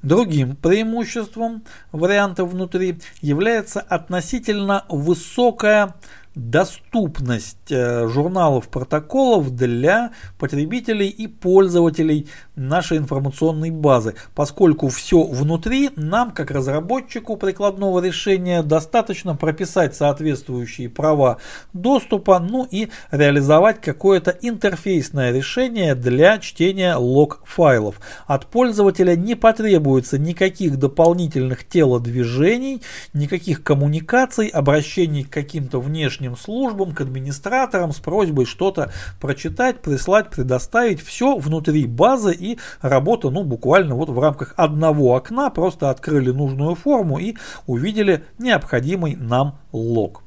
Другим 0.03 0.55
преимуществом 0.55 1.63
варианта 1.91 2.45
внутри 2.45 2.99
является 3.21 3.79
относительно 3.79 4.85
высокая 4.87 5.95
доступность 6.35 7.71
э, 7.71 8.07
журналов 8.07 8.67
протоколов 8.69 9.55
для 9.55 10.11
потребителей 10.39 11.07
и 11.07 11.27
пользователей 11.27 12.27
нашей 12.55 12.97
информационной 12.97 13.69
базы, 13.69 14.15
поскольку 14.33 14.87
все 14.89 15.23
внутри 15.23 15.91
нам, 15.95 16.31
как 16.31 16.49
разработчику 16.51 17.37
прикладного 17.37 17.99
решения, 17.99 18.63
достаточно 18.63 19.35
прописать 19.35 19.95
соответствующие 19.95 20.89
права 20.89 21.37
доступа, 21.73 22.39
ну 22.39 22.67
и 22.69 22.89
реализовать 23.11 23.79
какое-то 23.81 24.35
интерфейсное 24.41 25.31
решение 25.31 25.93
для 25.93 26.39
чтения 26.39 26.95
лог-файлов. 26.95 27.99
От 28.25 28.47
пользователя 28.47 29.15
не 29.15 29.35
потребуется 29.35 30.17
никаких 30.17 30.77
дополнительных 30.77 31.67
телодвижений, 31.67 32.81
никаких 33.13 33.63
коммуникаций, 33.63 34.47
обращений 34.47 35.23
к 35.23 35.29
каким-то 35.29 35.79
внешним 35.79 36.22
внешним 36.23 36.37
службам, 36.37 36.93
к 36.93 37.01
администраторам 37.01 37.91
с 37.91 37.99
просьбой 37.99 38.45
что-то 38.45 38.91
прочитать, 39.19 39.81
прислать, 39.81 40.29
предоставить. 40.29 41.01
Все 41.01 41.37
внутри 41.37 41.85
базы 41.85 42.33
и 42.33 42.59
работа, 42.81 43.29
ну, 43.29 43.43
буквально 43.43 43.95
вот 43.95 44.09
в 44.09 44.19
рамках 44.19 44.53
одного 44.57 45.15
окна 45.15 45.49
просто 45.49 45.89
открыли 45.89 46.31
нужную 46.31 46.75
форму 46.75 47.19
и 47.19 47.35
увидели 47.67 48.23
необходимый 48.39 49.15
нам 49.15 49.59
лог. 49.71 50.23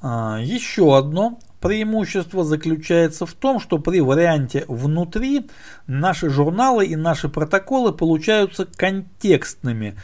А, 0.00 0.38
еще 0.40 0.96
одно 0.96 1.38
преимущество 1.60 2.44
заключается 2.44 3.24
в 3.24 3.32
том, 3.32 3.58
что 3.58 3.78
при 3.78 4.00
варианте 4.00 4.64
внутри 4.68 5.46
наши 5.86 6.28
журналы 6.28 6.86
и 6.86 6.96
наши 6.96 7.28
протоколы 7.28 7.92
получаются 7.92 8.66
контекстными. 8.66 9.96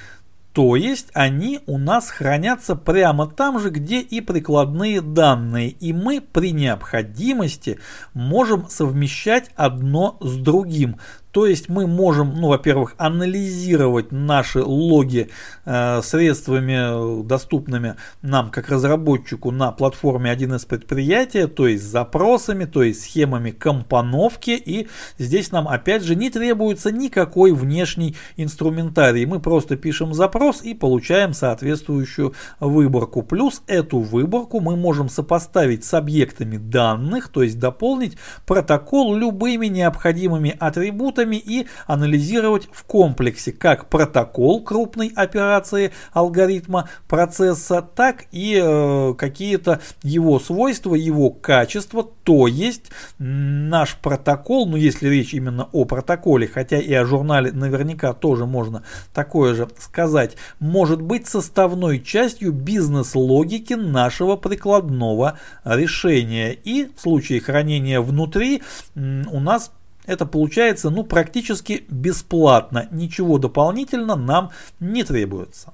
То 0.52 0.74
есть 0.74 1.08
они 1.14 1.60
у 1.66 1.78
нас 1.78 2.10
хранятся 2.10 2.74
прямо 2.74 3.28
там 3.28 3.60
же, 3.60 3.70
где 3.70 4.00
и 4.00 4.20
прикладные 4.20 5.00
данные, 5.00 5.70
и 5.70 5.92
мы 5.92 6.20
при 6.20 6.50
необходимости 6.52 7.78
можем 8.14 8.68
совмещать 8.68 9.50
одно 9.54 10.16
с 10.20 10.36
другим. 10.36 10.98
То 11.32 11.46
есть 11.46 11.68
мы 11.68 11.86
можем, 11.86 12.34
ну, 12.40 12.48
во-первых, 12.48 12.94
анализировать 12.98 14.10
наши 14.10 14.62
логи 14.62 15.30
э, 15.64 16.00
средствами, 16.02 17.22
доступными 17.24 17.96
нам 18.22 18.50
как 18.50 18.68
разработчику 18.68 19.50
на 19.50 19.70
платформе 19.70 20.32
1С 20.32 20.66
предприятия, 20.66 21.46
то 21.46 21.68
есть 21.68 21.84
запросами, 21.84 22.64
то 22.64 22.82
есть 22.82 23.02
схемами 23.02 23.52
компоновки. 23.52 24.50
И 24.50 24.88
здесь 25.18 25.52
нам 25.52 25.68
опять 25.68 26.02
же 26.02 26.16
не 26.16 26.30
требуется 26.30 26.90
никакой 26.90 27.52
внешний 27.52 28.16
инструментарий. 28.36 29.24
Мы 29.24 29.38
просто 29.38 29.76
пишем 29.76 30.14
запрос 30.14 30.62
и 30.62 30.74
получаем 30.74 31.32
соответствующую 31.32 32.34
выборку. 32.58 33.22
Плюс 33.22 33.62
эту 33.68 34.00
выборку 34.00 34.60
мы 34.60 34.76
можем 34.76 35.08
сопоставить 35.08 35.84
с 35.84 35.94
объектами 35.94 36.56
данных, 36.56 37.28
то 37.28 37.42
есть 37.42 37.58
дополнить 37.58 38.16
протокол 38.46 39.14
любыми 39.14 39.66
необходимыми 39.66 40.56
атрибутами 40.58 41.19
документами 41.20 41.36
и 41.36 41.66
анализировать 41.86 42.68
в 42.72 42.84
комплексе 42.84 43.52
как 43.52 43.88
протокол 43.88 44.62
крупной 44.62 45.12
операции 45.14 45.92
алгоритма 46.12 46.88
процесса, 47.08 47.82
так 47.82 48.24
и 48.32 48.60
э, 48.62 49.14
какие-то 49.14 49.80
его 50.02 50.38
свойства, 50.38 50.94
его 50.94 51.30
качества, 51.30 52.08
то 52.24 52.46
есть 52.46 52.90
наш 53.18 53.96
протокол, 53.96 54.66
ну 54.66 54.76
если 54.76 55.08
речь 55.08 55.34
именно 55.34 55.68
о 55.72 55.84
протоколе, 55.84 56.46
хотя 56.46 56.78
и 56.78 56.92
о 56.92 57.04
журнале 57.04 57.52
наверняка 57.52 58.12
тоже 58.12 58.46
можно 58.46 58.82
такое 59.14 59.54
же 59.54 59.68
сказать, 59.78 60.36
может 60.58 61.02
быть 61.02 61.26
составной 61.26 62.00
частью 62.00 62.52
бизнес-логики 62.52 63.74
нашего 63.74 64.36
прикладного 64.36 65.38
решения. 65.64 66.52
И 66.52 66.90
в 66.96 67.00
случае 67.00 67.40
хранения 67.40 68.00
внутри 68.00 68.62
у 68.94 69.40
нас 69.40 69.70
это 70.10 70.26
получается 70.26 70.90
ну, 70.90 71.04
практически 71.04 71.84
бесплатно. 71.88 72.88
Ничего 72.90 73.38
дополнительно 73.38 74.16
нам 74.16 74.50
не 74.80 75.04
требуется. 75.04 75.72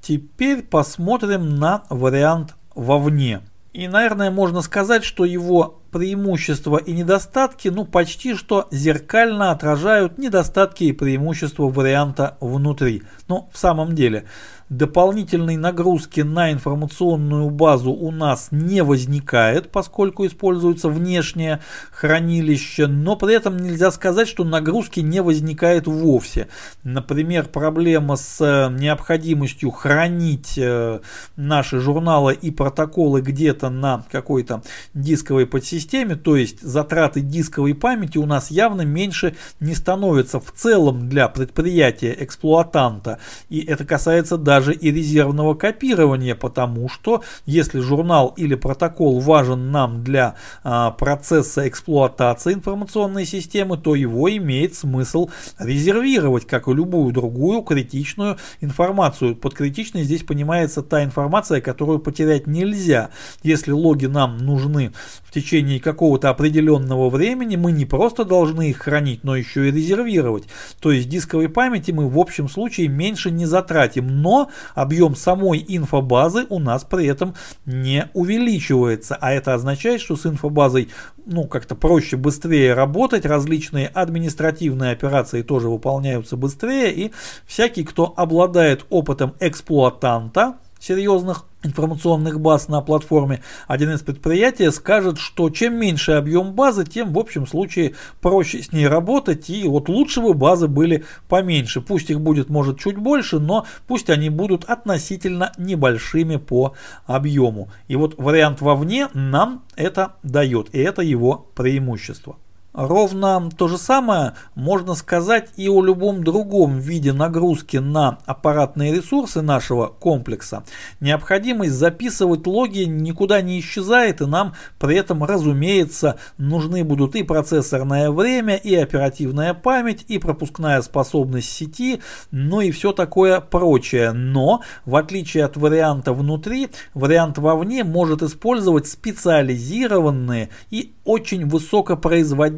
Теперь 0.00 0.62
посмотрим 0.62 1.54
на 1.54 1.84
вариант 1.88 2.56
вовне. 2.74 3.40
И, 3.72 3.86
наверное, 3.86 4.32
можно 4.32 4.62
сказать, 4.62 5.04
что 5.04 5.24
его 5.24 5.80
преимущества 5.92 6.78
и 6.78 6.90
недостатки, 6.90 7.68
ну, 7.68 7.84
почти 7.84 8.34
что 8.34 8.66
зеркально 8.72 9.52
отражают 9.52 10.18
недостатки 10.18 10.82
и 10.82 10.92
преимущества 10.92 11.68
варианта 11.68 12.36
внутри. 12.40 13.04
Но 13.28 13.48
в 13.52 13.58
самом 13.58 13.94
деле, 13.94 14.24
дополнительной 14.68 15.56
нагрузки 15.56 16.20
на 16.20 16.52
информационную 16.52 17.50
базу 17.50 17.90
у 17.90 18.10
нас 18.10 18.48
не 18.50 18.82
возникает, 18.82 19.70
поскольку 19.70 20.26
используется 20.26 20.88
внешнее 20.88 21.60
хранилище, 21.90 22.86
но 22.86 23.16
при 23.16 23.34
этом 23.34 23.56
нельзя 23.56 23.90
сказать, 23.90 24.28
что 24.28 24.44
нагрузки 24.44 25.00
не 25.00 25.22
возникает 25.22 25.86
вовсе. 25.86 26.48
Например, 26.84 27.46
проблема 27.46 28.16
с 28.16 28.40
э, 28.40 28.70
необходимостью 28.72 29.70
хранить 29.70 30.58
э, 30.58 31.00
наши 31.36 31.80
журналы 31.80 32.34
и 32.34 32.50
протоколы 32.50 33.22
где-то 33.22 33.70
на 33.70 34.04
какой-то 34.10 34.62
дисковой 34.92 35.46
подсистеме, 35.46 36.16
то 36.16 36.36
есть 36.36 36.60
затраты 36.60 37.20
дисковой 37.20 37.74
памяти 37.74 38.18
у 38.18 38.26
нас 38.26 38.50
явно 38.50 38.82
меньше 38.82 39.34
не 39.60 39.74
становятся 39.74 40.40
в 40.40 40.52
целом 40.52 41.08
для 41.08 41.28
предприятия 41.28 42.14
эксплуатанта. 42.18 43.18
И 43.48 43.60
это 43.60 43.84
касается 43.84 44.36
даже 44.36 44.57
даже 44.58 44.74
и 44.74 44.90
резервного 44.90 45.54
копирования, 45.54 46.34
потому 46.34 46.88
что 46.88 47.22
если 47.46 47.78
журнал 47.78 48.34
или 48.36 48.56
протокол 48.56 49.20
важен 49.20 49.70
нам 49.70 50.02
для 50.02 50.34
а, 50.64 50.90
процесса 50.90 51.68
эксплуатации 51.68 52.54
информационной 52.54 53.24
системы, 53.24 53.78
то 53.78 53.94
его 53.94 54.28
имеет 54.36 54.74
смысл 54.74 55.30
резервировать, 55.60 56.44
как 56.44 56.66
и 56.66 56.72
любую 56.72 57.12
другую 57.12 57.62
критичную 57.62 58.36
информацию. 58.60 59.36
Под 59.36 59.54
критичной 59.54 60.02
здесь 60.02 60.24
понимается 60.24 60.82
та 60.82 61.04
информация, 61.04 61.60
которую 61.60 62.00
потерять 62.00 62.48
нельзя. 62.48 63.10
Если 63.44 63.70
логи 63.70 64.06
нам 64.06 64.38
нужны 64.38 64.92
в 65.28 65.30
течение 65.30 65.78
какого-то 65.78 66.30
определенного 66.30 67.10
времени, 67.10 67.56
мы 67.56 67.70
не 67.70 67.84
просто 67.84 68.24
должны 68.24 68.70
их 68.70 68.78
хранить, 68.78 69.24
но 69.24 69.36
еще 69.36 69.68
и 69.68 69.70
резервировать. 69.70 70.44
То 70.80 70.90
есть 70.90 71.08
дисковой 71.08 71.50
памяти 71.50 71.90
мы 71.90 72.08
в 72.08 72.18
общем 72.18 72.48
случае 72.48 72.88
меньше 72.88 73.30
не 73.30 73.44
затратим, 73.44 74.22
но 74.22 74.50
объем 74.74 75.14
самой 75.14 75.62
инфобазы 75.68 76.46
у 76.48 76.58
нас 76.58 76.84
при 76.84 77.06
этом 77.06 77.34
не 77.66 78.08
увеличивается. 78.14 79.18
А 79.20 79.32
это 79.32 79.52
означает, 79.52 80.00
что 80.00 80.16
с 80.16 80.24
инфобазой 80.24 80.88
ну, 81.26 81.44
как-то 81.44 81.74
проще, 81.74 82.16
быстрее 82.16 82.72
работать, 82.72 83.26
различные 83.26 83.88
административные 83.88 84.92
операции 84.92 85.42
тоже 85.42 85.68
выполняются 85.68 86.38
быстрее, 86.38 86.90
и 86.92 87.12
всякий, 87.46 87.84
кто 87.84 88.14
обладает 88.16 88.86
опытом 88.88 89.34
эксплуатанта, 89.40 90.56
серьезных 90.80 91.44
информационных 91.62 92.40
баз 92.40 92.68
на 92.68 92.80
платформе, 92.80 93.42
один 93.66 93.90
из 93.90 94.00
предприятий 94.02 94.70
скажет, 94.70 95.18
что 95.18 95.50
чем 95.50 95.74
меньше 95.76 96.12
объем 96.12 96.52
базы, 96.52 96.84
тем 96.84 97.12
в 97.12 97.18
общем 97.18 97.46
случае 97.46 97.94
проще 98.20 98.62
с 98.62 98.72
ней 98.72 98.86
работать, 98.86 99.50
и 99.50 99.66
вот 99.66 99.88
лучше 99.88 100.20
бы 100.20 100.34
базы 100.34 100.68
были 100.68 101.04
поменьше. 101.28 101.80
Пусть 101.80 102.10
их 102.10 102.20
будет, 102.20 102.48
может, 102.48 102.78
чуть 102.78 102.96
больше, 102.96 103.38
но 103.38 103.66
пусть 103.86 104.10
они 104.10 104.30
будут 104.30 104.64
относительно 104.64 105.52
небольшими 105.58 106.36
по 106.36 106.74
объему. 107.06 107.68
И 107.88 107.96
вот 107.96 108.14
вариант 108.18 108.60
вовне 108.60 109.08
нам 109.14 109.64
это 109.76 110.14
дает, 110.22 110.74
и 110.74 110.78
это 110.78 111.02
его 111.02 111.48
преимущество. 111.54 112.36
Ровно 112.74 113.48
то 113.56 113.66
же 113.66 113.78
самое 113.78 114.34
можно 114.54 114.94
сказать 114.94 115.48
и 115.56 115.70
о 115.70 115.82
любом 115.82 116.22
другом 116.22 116.78
виде 116.78 117.14
нагрузки 117.14 117.78
на 117.78 118.18
аппаратные 118.26 118.94
ресурсы 118.94 119.40
нашего 119.40 119.86
комплекса. 119.86 120.64
Необходимость 121.00 121.72
записывать 121.72 122.46
логи 122.46 122.80
никуда 122.80 123.40
не 123.40 123.58
исчезает 123.58 124.20
и 124.20 124.26
нам 124.26 124.54
при 124.78 124.96
этом, 124.96 125.24
разумеется, 125.24 126.18
нужны 126.36 126.84
будут 126.84 127.16
и 127.16 127.22
процессорное 127.22 128.10
время, 128.10 128.56
и 128.56 128.74
оперативная 128.74 129.54
память, 129.54 130.04
и 130.06 130.18
пропускная 130.18 130.82
способность 130.82 131.50
сети, 131.50 132.02
ну 132.30 132.60
и 132.60 132.70
все 132.70 132.92
такое 132.92 133.40
прочее. 133.40 134.12
Но, 134.12 134.60
в 134.84 134.94
отличие 134.94 135.46
от 135.46 135.56
варианта 135.56 136.12
внутри, 136.12 136.68
вариант 136.92 137.38
вовне 137.38 137.82
может 137.82 138.22
использовать 138.22 138.86
специализированные 138.86 140.50
и 140.70 140.92
очень 141.04 141.48
высокопроизводительные 141.48 142.57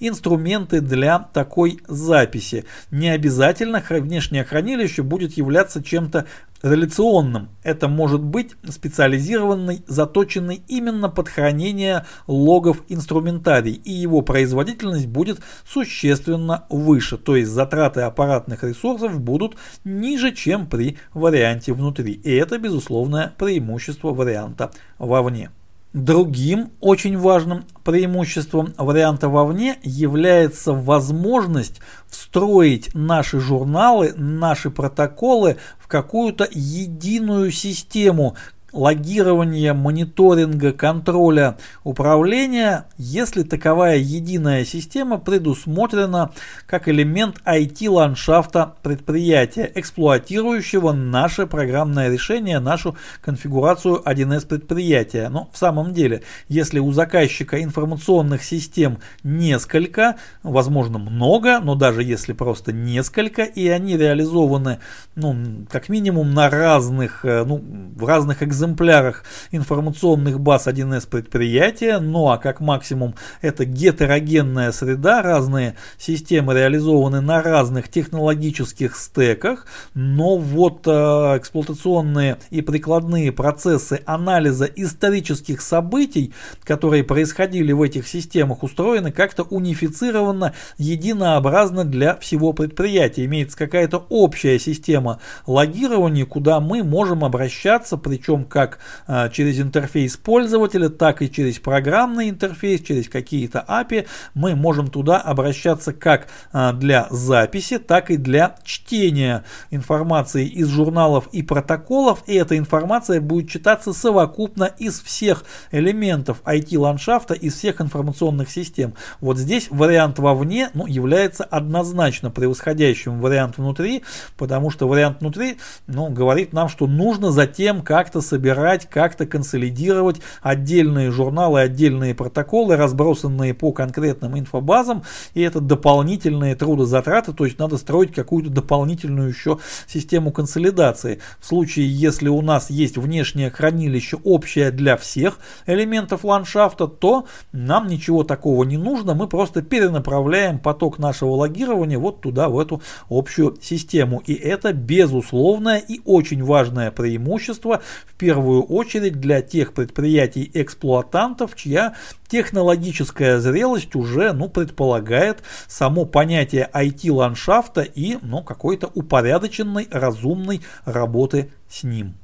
инструменты 0.00 0.80
для 0.80 1.18
такой 1.18 1.80
записи. 1.88 2.64
Не 2.90 3.08
обязательно 3.08 3.82
внешнее 3.88 4.44
хранилище 4.44 5.02
будет 5.02 5.36
являться 5.36 5.82
чем-то 5.82 6.26
реляционным. 6.62 7.48
Это 7.62 7.88
может 7.88 8.22
быть 8.22 8.52
специализированный, 8.68 9.82
заточенный 9.86 10.62
именно 10.68 11.08
под 11.08 11.28
хранение 11.28 12.06
логов 12.26 12.82
инструментарий, 12.88 13.74
и 13.74 13.92
его 13.92 14.22
производительность 14.22 15.06
будет 15.06 15.40
существенно 15.66 16.64
выше, 16.68 17.18
то 17.18 17.36
есть 17.36 17.50
затраты 17.50 18.02
аппаратных 18.02 18.64
ресурсов 18.64 19.20
будут 19.20 19.56
ниже, 19.84 20.32
чем 20.32 20.66
при 20.66 20.98
варианте 21.14 21.72
внутри. 21.72 22.12
И 22.12 22.32
это 22.34 22.58
безусловное 22.58 23.32
преимущество 23.38 24.12
варианта 24.12 24.70
вовне. 24.98 25.50
Другим 25.96 26.72
очень 26.80 27.16
важным 27.16 27.64
преимуществом 27.82 28.74
варианта 28.76 29.30
вовне 29.30 29.78
является 29.82 30.74
возможность 30.74 31.80
встроить 32.06 32.90
наши 32.92 33.40
журналы, 33.40 34.12
наши 34.14 34.68
протоколы 34.68 35.56
в 35.78 35.88
какую-то 35.88 36.46
единую 36.52 37.50
систему, 37.50 38.36
логирования, 38.72 39.74
мониторинга, 39.74 40.72
контроля, 40.72 41.56
управления, 41.84 42.86
если 42.98 43.42
таковая 43.42 43.96
единая 43.96 44.64
система 44.64 45.18
предусмотрена 45.18 46.32
как 46.66 46.88
элемент 46.88 47.40
IT-ландшафта 47.44 48.74
предприятия, 48.82 49.70
эксплуатирующего 49.74 50.92
наше 50.92 51.46
программное 51.46 52.10
решение, 52.10 52.58
нашу 52.58 52.96
конфигурацию 53.22 54.02
1С 54.04 54.46
предприятия. 54.46 55.28
Но 55.28 55.48
в 55.52 55.58
самом 55.58 55.92
деле, 55.92 56.22
если 56.48 56.78
у 56.78 56.92
заказчика 56.92 57.62
информационных 57.62 58.42
систем 58.42 58.98
несколько, 59.22 60.16
возможно 60.42 60.98
много, 60.98 61.60
но 61.60 61.74
даже 61.74 62.02
если 62.02 62.32
просто 62.32 62.72
несколько, 62.72 63.42
и 63.42 63.68
они 63.68 63.96
реализованы, 63.96 64.78
ну, 65.14 65.66
как 65.70 65.88
минимум 65.88 66.34
на 66.34 66.50
разных, 66.50 67.24
э, 67.24 67.44
ну, 67.44 67.62
в 67.96 68.04
разных 68.04 68.42
экземплярах, 68.42 68.55
экземплярах 68.56 69.24
информационных 69.50 70.40
баз 70.40 70.66
1С 70.66 71.08
предприятия, 71.08 71.98
ну 71.98 72.30
а 72.30 72.38
как 72.38 72.60
максимум 72.60 73.14
это 73.42 73.64
гетерогенная 73.66 74.72
среда, 74.72 75.22
разные 75.22 75.76
системы 75.98 76.54
реализованы 76.54 77.20
на 77.20 77.42
разных 77.42 77.90
технологических 77.90 78.96
стеках, 78.96 79.66
но 79.94 80.38
вот 80.38 80.86
э, 80.86 80.90
эксплуатационные 80.90 82.38
и 82.50 82.62
прикладные 82.62 83.30
процессы 83.30 84.00
анализа 84.06 84.64
исторических 84.64 85.60
событий, 85.60 86.32
которые 86.64 87.04
происходили 87.04 87.72
в 87.72 87.82
этих 87.82 88.08
системах, 88.08 88.62
устроены 88.62 89.12
как-то 89.12 89.42
унифицированно, 89.42 90.54
единообразно 90.78 91.84
для 91.84 92.16
всего 92.16 92.54
предприятия. 92.54 93.26
Имеется 93.26 93.58
какая-то 93.58 94.06
общая 94.08 94.58
система 94.58 95.20
логирования, 95.46 96.24
куда 96.24 96.60
мы 96.60 96.82
можем 96.82 97.24
обращаться, 97.24 97.98
причем 97.98 98.45
как 98.46 98.78
а, 99.06 99.28
через 99.28 99.60
интерфейс 99.60 100.16
пользователя, 100.16 100.88
так 100.88 101.22
и 101.22 101.30
через 101.30 101.58
программный 101.58 102.30
интерфейс, 102.30 102.82
через 102.82 103.08
какие-то 103.08 103.64
API. 103.68 104.06
Мы 104.34 104.54
можем 104.54 104.88
туда 104.88 105.18
обращаться 105.18 105.92
как 105.92 106.28
а, 106.52 106.72
для 106.72 107.06
записи, 107.10 107.78
так 107.78 108.10
и 108.10 108.16
для 108.16 108.56
чтения 108.64 109.44
информации 109.70 110.46
из 110.46 110.68
журналов 110.68 111.28
и 111.32 111.42
протоколов. 111.42 112.22
И 112.26 112.34
эта 112.34 112.56
информация 112.56 113.20
будет 113.20 113.50
читаться 113.50 113.92
совокупно 113.92 114.64
из 114.78 115.00
всех 115.00 115.44
элементов 115.70 116.42
IT-ландшафта, 116.44 117.34
из 117.34 117.54
всех 117.54 117.80
информационных 117.80 118.50
систем. 118.50 118.94
Вот 119.20 119.38
здесь 119.38 119.68
вариант 119.70 120.18
вовне 120.18 120.70
ну, 120.74 120.86
является 120.86 121.44
однозначно 121.44 122.30
превосходящим 122.30 123.20
вариант 123.20 123.58
внутри, 123.58 124.02
потому 124.36 124.70
что 124.70 124.88
вариант 124.88 125.20
внутри 125.20 125.58
ну, 125.86 126.08
говорит 126.08 126.52
нам, 126.52 126.68
что 126.68 126.86
нужно 126.86 127.30
затем 127.30 127.82
как-то 127.82 128.20
собирать, 128.36 128.86
как-то 128.90 129.24
консолидировать 129.24 130.20
отдельные 130.42 131.10
журналы, 131.10 131.60
отдельные 131.60 132.14
протоколы, 132.14 132.76
разбросанные 132.76 133.54
по 133.54 133.72
конкретным 133.72 134.38
инфобазам, 134.38 135.04
и 135.32 135.40
это 135.40 135.60
дополнительные 135.60 136.54
трудозатраты, 136.54 137.32
то 137.32 137.46
есть 137.46 137.58
надо 137.58 137.78
строить 137.78 138.12
какую-то 138.12 138.50
дополнительную 138.50 139.30
еще 139.30 139.58
систему 139.86 140.32
консолидации. 140.32 141.20
В 141.40 141.46
случае, 141.46 141.88
если 141.90 142.28
у 142.28 142.42
нас 142.42 142.68
есть 142.68 142.98
внешнее 142.98 143.50
хранилище 143.50 144.18
общее 144.22 144.70
для 144.70 144.98
всех 144.98 145.38
элементов 145.64 146.22
ландшафта, 146.22 146.88
то 146.88 147.26
нам 147.52 147.86
ничего 147.86 148.22
такого 148.22 148.64
не 148.64 148.76
нужно, 148.76 149.14
мы 149.14 149.28
просто 149.28 149.62
перенаправляем 149.62 150.58
поток 150.58 150.98
нашего 150.98 151.30
логирования 151.30 151.98
вот 151.98 152.20
туда, 152.20 152.50
в 152.50 152.58
эту 152.58 152.82
общую 153.08 153.56
систему. 153.62 154.22
И 154.26 154.34
это 154.34 154.74
безусловное 154.74 155.78
и 155.78 156.02
очень 156.04 156.44
важное 156.44 156.90
преимущество, 156.90 157.80
в 158.06 158.14
первую 158.26 158.64
очередь 158.64 159.20
для 159.20 159.40
тех 159.40 159.72
предприятий-эксплуатантов, 159.72 161.54
чья 161.54 161.94
технологическая 162.26 163.38
зрелость 163.38 163.94
уже 163.94 164.32
ну, 164.32 164.48
предполагает 164.48 165.44
само 165.68 166.06
понятие 166.06 166.68
IT-ландшафта 166.74 167.82
и 167.82 168.18
ну, 168.22 168.42
какой-то 168.42 168.90
упорядоченной, 168.92 169.86
разумной 169.92 170.62
работы 170.84 171.52
с 171.70 171.84
ним. 171.84 172.16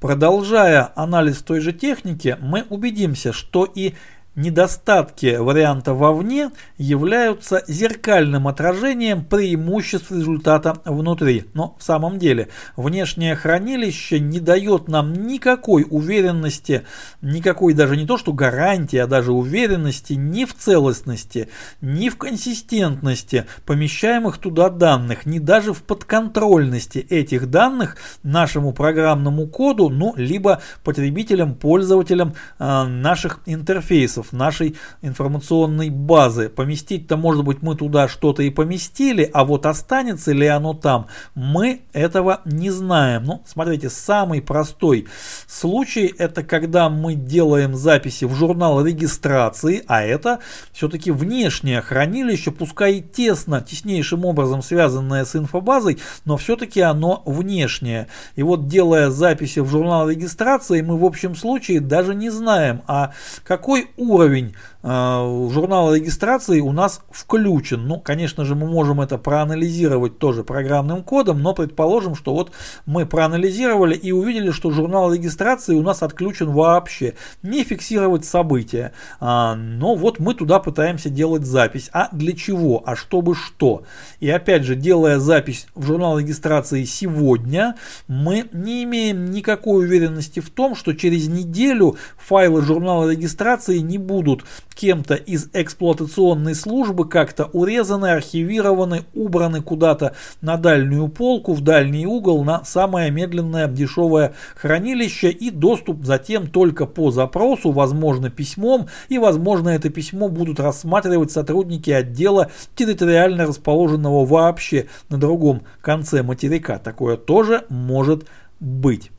Продолжая 0.00 0.90
анализ 0.96 1.42
той 1.42 1.60
же 1.60 1.74
техники, 1.74 2.38
мы 2.40 2.64
убедимся, 2.70 3.34
что 3.34 3.66
и 3.66 3.92
Недостатки 4.34 5.36
варианта 5.36 5.92
вовне 5.92 6.52
являются 6.78 7.62
зеркальным 7.68 8.48
отражением 8.48 9.26
преимуществ 9.26 10.10
результата 10.10 10.80
внутри. 10.86 11.44
Но 11.52 11.76
в 11.78 11.82
самом 11.84 12.18
деле 12.18 12.48
внешнее 12.74 13.36
хранилище 13.36 14.20
не 14.20 14.40
дает 14.40 14.88
нам 14.88 15.12
никакой 15.12 15.86
уверенности, 15.88 16.84
никакой 17.20 17.74
даже 17.74 17.94
не 17.98 18.06
то 18.06 18.16
что 18.16 18.32
гарантии, 18.32 18.96
а 18.96 19.06
даже 19.06 19.32
уверенности 19.32 20.14
ни 20.14 20.46
в 20.46 20.54
целостности, 20.54 21.50
ни 21.82 22.08
в 22.08 22.16
консистентности 22.16 23.44
помещаемых 23.66 24.38
туда 24.38 24.70
данных, 24.70 25.26
ни 25.26 25.40
даже 25.40 25.74
в 25.74 25.82
подконтрольности 25.82 27.00
этих 27.10 27.50
данных 27.50 27.98
нашему 28.22 28.72
программному 28.72 29.46
коду, 29.46 29.90
ну 29.90 30.14
либо 30.16 30.62
потребителям, 30.84 31.54
пользователям 31.54 32.32
э, 32.58 32.84
наших 32.84 33.40
интерфейсов 33.44 34.21
ресурсов 34.22 34.32
нашей 34.32 34.76
информационной 35.02 35.90
базы. 35.90 36.48
Поместить-то, 36.48 37.16
может 37.16 37.44
быть, 37.44 37.62
мы 37.62 37.76
туда 37.76 38.08
что-то 38.08 38.42
и 38.42 38.50
поместили, 38.50 39.28
а 39.32 39.44
вот 39.44 39.66
останется 39.66 40.32
ли 40.32 40.46
оно 40.46 40.74
там, 40.74 41.06
мы 41.34 41.80
этого 41.92 42.40
не 42.44 42.70
знаем. 42.70 43.24
Ну, 43.24 43.42
смотрите, 43.46 43.90
самый 43.90 44.40
простой 44.40 45.06
случай 45.46 46.12
это 46.18 46.42
когда 46.42 46.88
мы 46.88 47.14
делаем 47.14 47.74
записи 47.74 48.24
в 48.24 48.34
журнал 48.34 48.84
регистрации, 48.84 49.82
а 49.86 50.02
это 50.02 50.38
все-таки 50.72 51.10
внешнее 51.10 51.80
хранилище, 51.80 52.50
пускай 52.50 52.94
и 52.94 53.02
тесно, 53.02 53.60
теснейшим 53.60 54.24
образом 54.24 54.62
связанное 54.62 55.24
с 55.24 55.36
инфобазой, 55.36 55.98
но 56.24 56.36
все-таки 56.36 56.80
оно 56.80 57.22
внешнее. 57.26 58.06
И 58.36 58.42
вот 58.42 58.68
делая 58.68 59.10
записи 59.10 59.60
в 59.60 59.68
журнал 59.68 60.08
регистрации, 60.08 60.82
мы 60.82 60.96
в 60.96 61.04
общем 61.04 61.34
случае 61.34 61.80
даже 61.80 62.14
не 62.14 62.30
знаем, 62.30 62.82
а 62.86 63.12
какой 63.44 63.90
уровень 63.96 64.11
уровень 64.12 64.54
э, 64.82 65.48
журнала 65.52 65.94
регистрации 65.94 66.60
у 66.60 66.72
нас 66.72 67.02
включен. 67.10 67.86
Ну, 67.86 67.98
конечно 67.98 68.44
же, 68.44 68.54
мы 68.54 68.66
можем 68.66 69.00
это 69.00 69.18
проанализировать 69.18 70.18
тоже 70.18 70.44
программным 70.44 71.02
кодом, 71.02 71.42
но 71.42 71.54
предположим, 71.54 72.14
что 72.14 72.34
вот 72.34 72.52
мы 72.86 73.06
проанализировали 73.06 73.94
и 73.94 74.12
увидели, 74.12 74.50
что 74.50 74.70
журнал 74.70 75.12
регистрации 75.12 75.74
у 75.74 75.82
нас 75.82 76.02
отключен 76.02 76.50
вообще. 76.50 77.14
Не 77.42 77.64
фиксировать 77.64 78.24
события. 78.24 78.92
А, 79.20 79.54
но 79.54 79.94
вот 79.94 80.18
мы 80.18 80.34
туда 80.34 80.58
пытаемся 80.58 81.08
делать 81.10 81.44
запись. 81.44 81.88
А 81.92 82.08
для 82.12 82.32
чего? 82.34 82.82
А 82.84 82.96
чтобы 82.96 83.34
что? 83.34 83.84
И 84.20 84.28
опять 84.28 84.64
же, 84.64 84.76
делая 84.76 85.18
запись 85.18 85.66
в 85.74 85.86
журнал 85.86 86.18
регистрации 86.18 86.84
сегодня, 86.84 87.76
мы 88.08 88.48
не 88.52 88.84
имеем 88.84 89.30
никакой 89.30 89.86
уверенности 89.86 90.40
в 90.40 90.50
том, 90.50 90.74
что 90.74 90.92
через 90.92 91.28
неделю 91.28 91.96
файлы 92.16 92.62
журнала 92.62 93.10
регистрации 93.10 93.78
не 93.78 93.98
будут 94.02 94.44
кем-то 94.74 95.14
из 95.14 95.48
эксплуатационной 95.52 96.54
службы 96.54 97.08
как-то 97.08 97.44
урезаны, 97.52 98.06
архивированы, 98.06 99.04
убраны 99.14 99.62
куда-то 99.62 100.14
на 100.40 100.56
дальнюю 100.56 101.08
полку, 101.08 101.54
в 101.54 101.60
дальний 101.60 102.06
угол, 102.06 102.44
на 102.44 102.64
самое 102.64 103.10
медленное 103.10 103.68
дешевое 103.68 104.34
хранилище 104.56 105.30
и 105.30 105.50
доступ 105.50 106.04
затем 106.04 106.46
только 106.46 106.86
по 106.86 107.10
запросу, 107.10 107.70
возможно 107.70 108.30
письмом, 108.30 108.88
и 109.08 109.18
возможно 109.18 109.70
это 109.70 109.88
письмо 109.88 110.28
будут 110.28 110.60
рассматривать 110.60 111.30
сотрудники 111.30 111.90
отдела 111.90 112.50
территориально 112.74 113.46
расположенного 113.46 114.24
вообще 114.24 114.86
на 115.08 115.18
другом 115.18 115.62
конце 115.80 116.22
материка. 116.22 116.78
Такое 116.78 117.16
тоже 117.16 117.64
может 117.68 118.26
быть. 118.60 119.10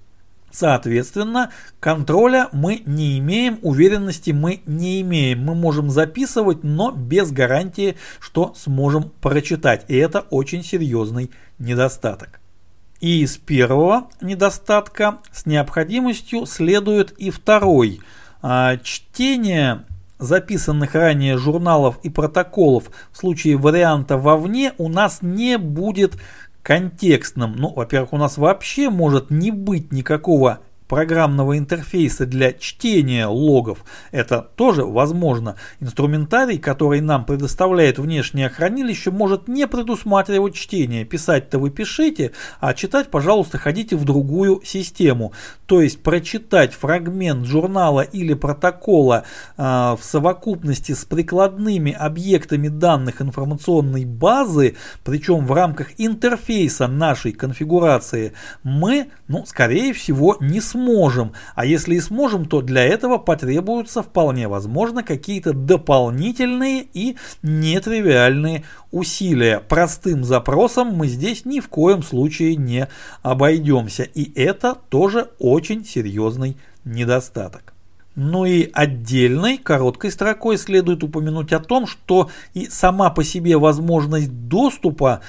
Соответственно, 0.53 1.49
контроля 1.79 2.47
мы 2.51 2.83
не 2.85 3.17
имеем, 3.17 3.57
уверенности 3.63 4.29
мы 4.29 4.61
не 4.67 5.01
имеем. 5.01 5.43
Мы 5.43 5.55
можем 5.55 5.89
записывать, 5.89 6.63
но 6.63 6.91
без 6.91 7.31
гарантии, 7.31 7.97
что 8.19 8.53
сможем 8.55 9.11
прочитать. 9.19 9.83
И 9.87 9.97
это 9.97 10.19
очень 10.29 10.63
серьезный 10.63 11.31
недостаток. 11.57 12.39
И 13.01 13.23
из 13.23 13.37
первого 13.37 14.09
недостатка 14.21 15.17
с 15.31 15.47
необходимостью 15.47 16.45
следует 16.45 17.13
и 17.13 17.31
второй. 17.31 18.01
А, 18.43 18.77
чтение 18.77 19.85
записанных 20.19 20.93
ранее 20.93 21.37
журналов 21.37 21.97
и 22.03 22.11
протоколов 22.11 22.91
в 23.11 23.17
случае 23.17 23.57
варианта 23.57 24.17
вовне 24.17 24.73
у 24.77 24.87
нас 24.87 25.23
не 25.23 25.57
будет 25.57 26.13
контекстным. 26.63 27.55
Ну, 27.55 27.73
во-первых, 27.73 28.13
у 28.13 28.17
нас 28.17 28.37
вообще 28.37 28.89
может 28.89 29.29
не 29.29 29.51
быть 29.51 29.91
никакого 29.91 30.61
программного 30.87 31.57
интерфейса 31.57 32.25
для 32.25 32.53
чтения 32.53 33.25
логов. 33.25 33.83
Это 34.11 34.41
тоже 34.55 34.83
возможно. 34.83 35.55
Инструментарий, 35.79 36.57
который 36.57 37.01
нам 37.01 37.25
предоставляет 37.25 37.99
внешнее 37.99 38.49
хранилище, 38.49 39.11
может 39.11 39.47
не 39.47 39.67
предусматривать 39.67 40.55
чтение. 40.55 41.05
Писать-то 41.05 41.59
вы 41.59 41.69
пишите, 41.69 42.31
а 42.59 42.73
читать, 42.73 43.09
пожалуйста, 43.09 43.57
ходите 43.57 43.95
в 43.95 44.05
другую 44.05 44.61
систему. 44.63 45.33
То 45.65 45.81
есть 45.81 46.03
прочитать 46.03 46.73
фрагмент 46.73 47.45
журнала 47.45 48.01
или 48.01 48.33
протокола 48.33 49.23
э, 49.57 49.63
в 49.63 49.99
совокупности 50.01 50.91
с 50.91 51.05
прикладными 51.05 51.91
объектами 51.91 52.67
данных 52.67 53.21
информационной 53.21 54.05
базы, 54.05 54.75
причем 55.03 55.45
в 55.45 55.53
рамках 55.53 55.91
интерфейса 55.97 56.87
нашей 56.87 57.31
конфигурации, 57.31 58.33
мы, 58.63 59.07
ну, 59.27 59.45
скорее 59.45 59.93
всего, 59.93 60.37
не 60.39 60.61
сможем 60.61 60.72
сможем. 60.73 61.33
А 61.55 61.65
если 61.65 61.95
и 61.95 61.99
сможем, 61.99 62.45
то 62.45 62.61
для 62.61 62.83
этого 62.83 63.17
потребуются 63.17 64.01
вполне 64.01 64.47
возможно 64.47 65.03
какие-то 65.03 65.53
дополнительные 65.53 66.85
и 66.93 67.15
нетривиальные 67.43 68.63
усилия. 68.91 69.59
Простым 69.59 70.23
запросом 70.23 70.93
мы 70.93 71.07
здесь 71.07 71.45
ни 71.45 71.59
в 71.59 71.69
коем 71.69 72.03
случае 72.03 72.55
не 72.55 72.87
обойдемся. 73.21 74.03
И 74.03 74.31
это 74.39 74.75
тоже 74.89 75.29
очень 75.39 75.85
серьезный 75.85 76.57
недостаток. 76.85 77.73
Ну 78.15 78.45
и 78.45 78.69
отдельной 78.73 79.57
короткой 79.57 80.11
строкой 80.11 80.57
следует 80.57 81.03
упомянуть 81.03 81.51
о 81.51 81.59
том, 81.59 81.87
что 81.87 82.29
и 82.53 82.67
сама 82.67 83.09
по 83.09 83.23
себе 83.23 83.57
возможность 83.57 84.31
доступа 84.47 85.21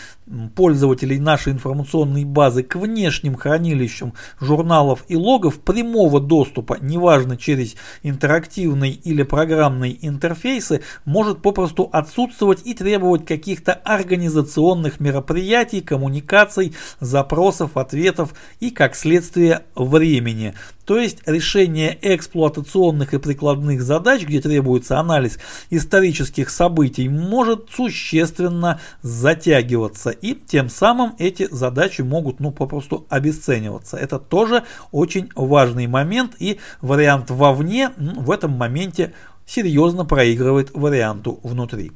пользователей 0.55 1.19
нашей 1.19 1.53
информационной 1.53 2.25
базы 2.25 2.63
к 2.63 2.77
внешним 2.77 3.37
хранилищам 3.37 4.15
журналов 4.41 5.05
и 5.09 5.17
логов 5.17 5.61
прямого 5.61 6.21
доступа, 6.21 6.79
неважно 6.81 7.37
через 7.37 7.77
интерактивный 8.03 8.91
или 8.91 9.23
программный 9.23 9.99
интерфейсы, 10.01 10.83
может 11.05 11.43
попросту 11.43 11.89
отсутствовать 11.93 12.61
и 12.65 12.75
требовать 12.75 13.27
каких-то 13.27 13.75
организационных 13.75 15.01
мероприятий, 15.01 15.81
коммуникаций, 15.81 16.75
запросов, 17.01 17.77
ответов 17.77 18.35
и, 18.61 18.71
как 18.71 18.95
следствие, 18.97 19.63
времени. 19.75 20.55
То 20.85 20.99
есть 20.99 21.19
решение 21.27 21.99
эксплуатационных 22.03 23.15
и 23.15 23.19
прикладных 23.19 23.83
задач, 23.83 24.23
где 24.23 24.41
требуется 24.41 24.99
анализ 24.99 25.39
исторических 25.71 26.51
событий, 26.51 27.09
может 27.09 27.71
существенно 27.71 28.81
затягиваться 29.03 30.14
и 30.21 30.35
тем 30.35 30.69
самым 30.69 31.15
эти 31.19 31.49
задачи 31.51 32.03
могут 32.03 32.41
ну 32.41 32.51
попросту 32.51 33.07
обесцениваться. 33.09 33.97
Это 33.97 34.19
тоже 34.19 34.65
очень 34.93 35.31
важный 35.35 35.87
момент 35.87 36.37
и 36.39 36.59
вариант 36.81 37.31
вовне 37.31 37.91
в 37.97 38.31
этом 38.31 38.53
моменте 38.53 39.13
серьезно 39.47 40.05
проигрывает 40.05 40.71
варианту 40.75 41.41
внутри. 41.43 41.93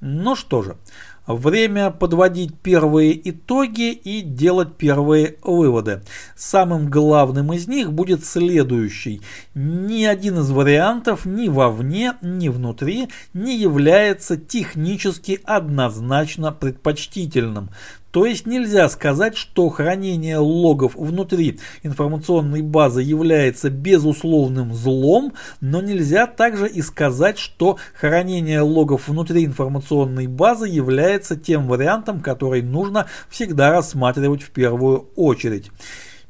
Ну 0.00 0.36
что 0.36 0.62
же, 0.62 0.76
Время 1.28 1.90
подводить 1.90 2.58
первые 2.58 3.28
итоги 3.28 3.92
и 3.92 4.22
делать 4.22 4.76
первые 4.78 5.36
выводы. 5.42 6.00
Самым 6.34 6.88
главным 6.88 7.52
из 7.52 7.68
них 7.68 7.92
будет 7.92 8.24
следующий. 8.24 9.20
Ни 9.54 10.04
один 10.04 10.38
из 10.38 10.50
вариантов 10.50 11.26
ни 11.26 11.48
вовне, 11.48 12.14
ни 12.22 12.48
внутри 12.48 13.10
не 13.34 13.58
является 13.58 14.38
технически 14.38 15.38
однозначно 15.44 16.50
предпочтительным. 16.50 17.68
То 18.10 18.24
есть 18.24 18.46
нельзя 18.46 18.88
сказать, 18.88 19.36
что 19.36 19.68
хранение 19.68 20.38
логов 20.38 20.94
внутри 20.94 21.60
информационной 21.82 22.62
базы 22.62 23.02
является 23.02 23.68
безусловным 23.68 24.72
злом, 24.72 25.34
но 25.60 25.82
нельзя 25.82 26.26
также 26.26 26.68
и 26.68 26.80
сказать, 26.80 27.38
что 27.38 27.76
хранение 27.94 28.62
логов 28.62 29.08
внутри 29.08 29.44
информационной 29.44 30.26
базы 30.26 30.68
является 30.68 31.36
тем 31.36 31.68
вариантом, 31.68 32.20
который 32.20 32.62
нужно 32.62 33.06
всегда 33.28 33.72
рассматривать 33.72 34.42
в 34.42 34.50
первую 34.50 35.08
очередь. 35.14 35.70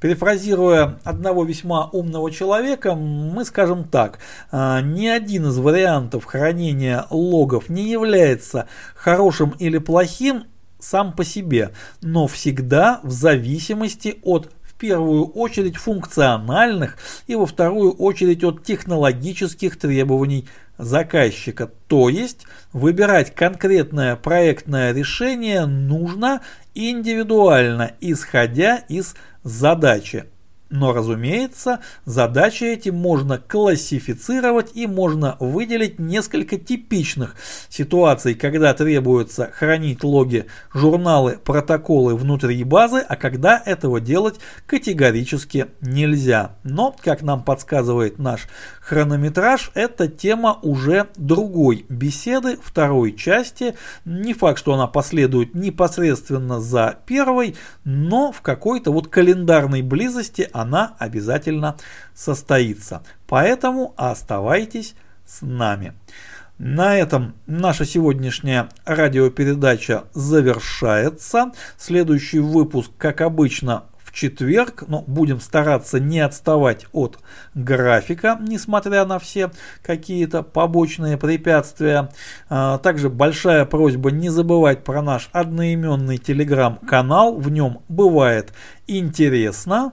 Перефразируя 0.00 1.00
одного 1.02 1.44
весьма 1.44 1.86
умного 1.86 2.30
человека, 2.30 2.94
мы 2.94 3.44
скажем 3.44 3.84
так, 3.84 4.18
а, 4.50 4.80
ни 4.80 5.06
один 5.06 5.46
из 5.46 5.58
вариантов 5.58 6.24
хранения 6.24 7.06
логов 7.10 7.68
не 7.68 7.90
является 7.90 8.68
хорошим 8.94 9.54
или 9.58 9.78
плохим 9.78 10.44
сам 10.78 11.12
по 11.12 11.24
себе, 11.24 11.72
но 12.00 12.26
всегда 12.26 13.00
в 13.02 13.10
зависимости 13.10 14.18
от 14.22 14.50
в 14.62 14.74
первую 14.74 15.24
очередь 15.24 15.76
функциональных 15.76 16.98
и 17.26 17.34
во 17.34 17.46
вторую 17.46 17.92
очередь 17.92 18.44
от 18.44 18.62
технологических 18.62 19.76
требований 19.76 20.46
заказчика. 20.78 21.68
То 21.88 22.08
есть 22.08 22.46
выбирать 22.72 23.34
конкретное 23.34 24.14
проектное 24.14 24.92
решение 24.92 25.66
нужно 25.66 26.42
индивидуально, 26.74 27.92
исходя 28.00 28.76
из 28.76 29.16
задачи. 29.42 30.26
Но, 30.70 30.92
разумеется, 30.92 31.80
задачи 32.04 32.64
эти 32.64 32.90
можно 32.90 33.38
классифицировать 33.38 34.72
и 34.74 34.86
можно 34.86 35.36
выделить 35.40 35.98
несколько 35.98 36.58
типичных 36.58 37.36
ситуаций, 37.70 38.34
когда 38.34 38.74
требуется 38.74 39.50
хранить 39.50 40.04
логи, 40.04 40.46
журналы, 40.74 41.38
протоколы 41.42 42.14
внутри 42.14 42.62
базы, 42.64 42.98
а 42.98 43.16
когда 43.16 43.62
этого 43.64 43.98
делать 43.98 44.40
категорически 44.66 45.68
нельзя. 45.80 46.56
Но, 46.64 46.94
как 47.02 47.22
нам 47.22 47.42
подсказывает 47.42 48.18
наш 48.18 48.46
хронометраж, 48.80 49.70
эта 49.74 50.06
тема 50.06 50.58
уже 50.62 51.08
другой 51.16 51.86
беседы, 51.88 52.58
второй 52.62 53.12
части. 53.12 53.74
Не 54.04 54.34
факт, 54.34 54.58
что 54.58 54.74
она 54.74 54.86
последует 54.86 55.54
непосредственно 55.54 56.60
за 56.60 56.98
первой, 57.06 57.56
но 57.84 58.32
в 58.32 58.42
какой-то 58.42 58.92
вот 58.92 59.08
календарной 59.08 59.82
близости 59.82 60.48
она 60.58 60.94
обязательно 60.98 61.76
состоится. 62.14 63.02
Поэтому 63.26 63.94
оставайтесь 63.96 64.94
с 65.24 65.42
нами. 65.42 65.94
На 66.58 66.96
этом 66.98 67.34
наша 67.46 67.84
сегодняшняя 67.84 68.68
радиопередача 68.84 70.04
завершается. 70.12 71.52
Следующий 71.76 72.40
выпуск, 72.40 72.90
как 72.98 73.20
обычно, 73.20 73.84
в 74.08 74.12
четверг, 74.12 74.84
но 74.88 75.04
будем 75.06 75.38
стараться 75.38 76.00
не 76.00 76.20
отставать 76.20 76.86
от 76.92 77.18
графика, 77.54 78.38
несмотря 78.40 79.04
на 79.04 79.18
все 79.18 79.50
какие-то 79.82 80.42
побочные 80.42 81.18
препятствия. 81.18 82.08
А, 82.48 82.78
также 82.78 83.10
большая 83.10 83.66
просьба 83.66 84.10
не 84.10 84.30
забывать 84.30 84.82
про 84.82 85.02
наш 85.02 85.28
одноименный 85.32 86.16
телеграм-канал, 86.16 87.36
в 87.36 87.50
нем 87.50 87.82
бывает 87.88 88.52
интересно. 88.86 89.92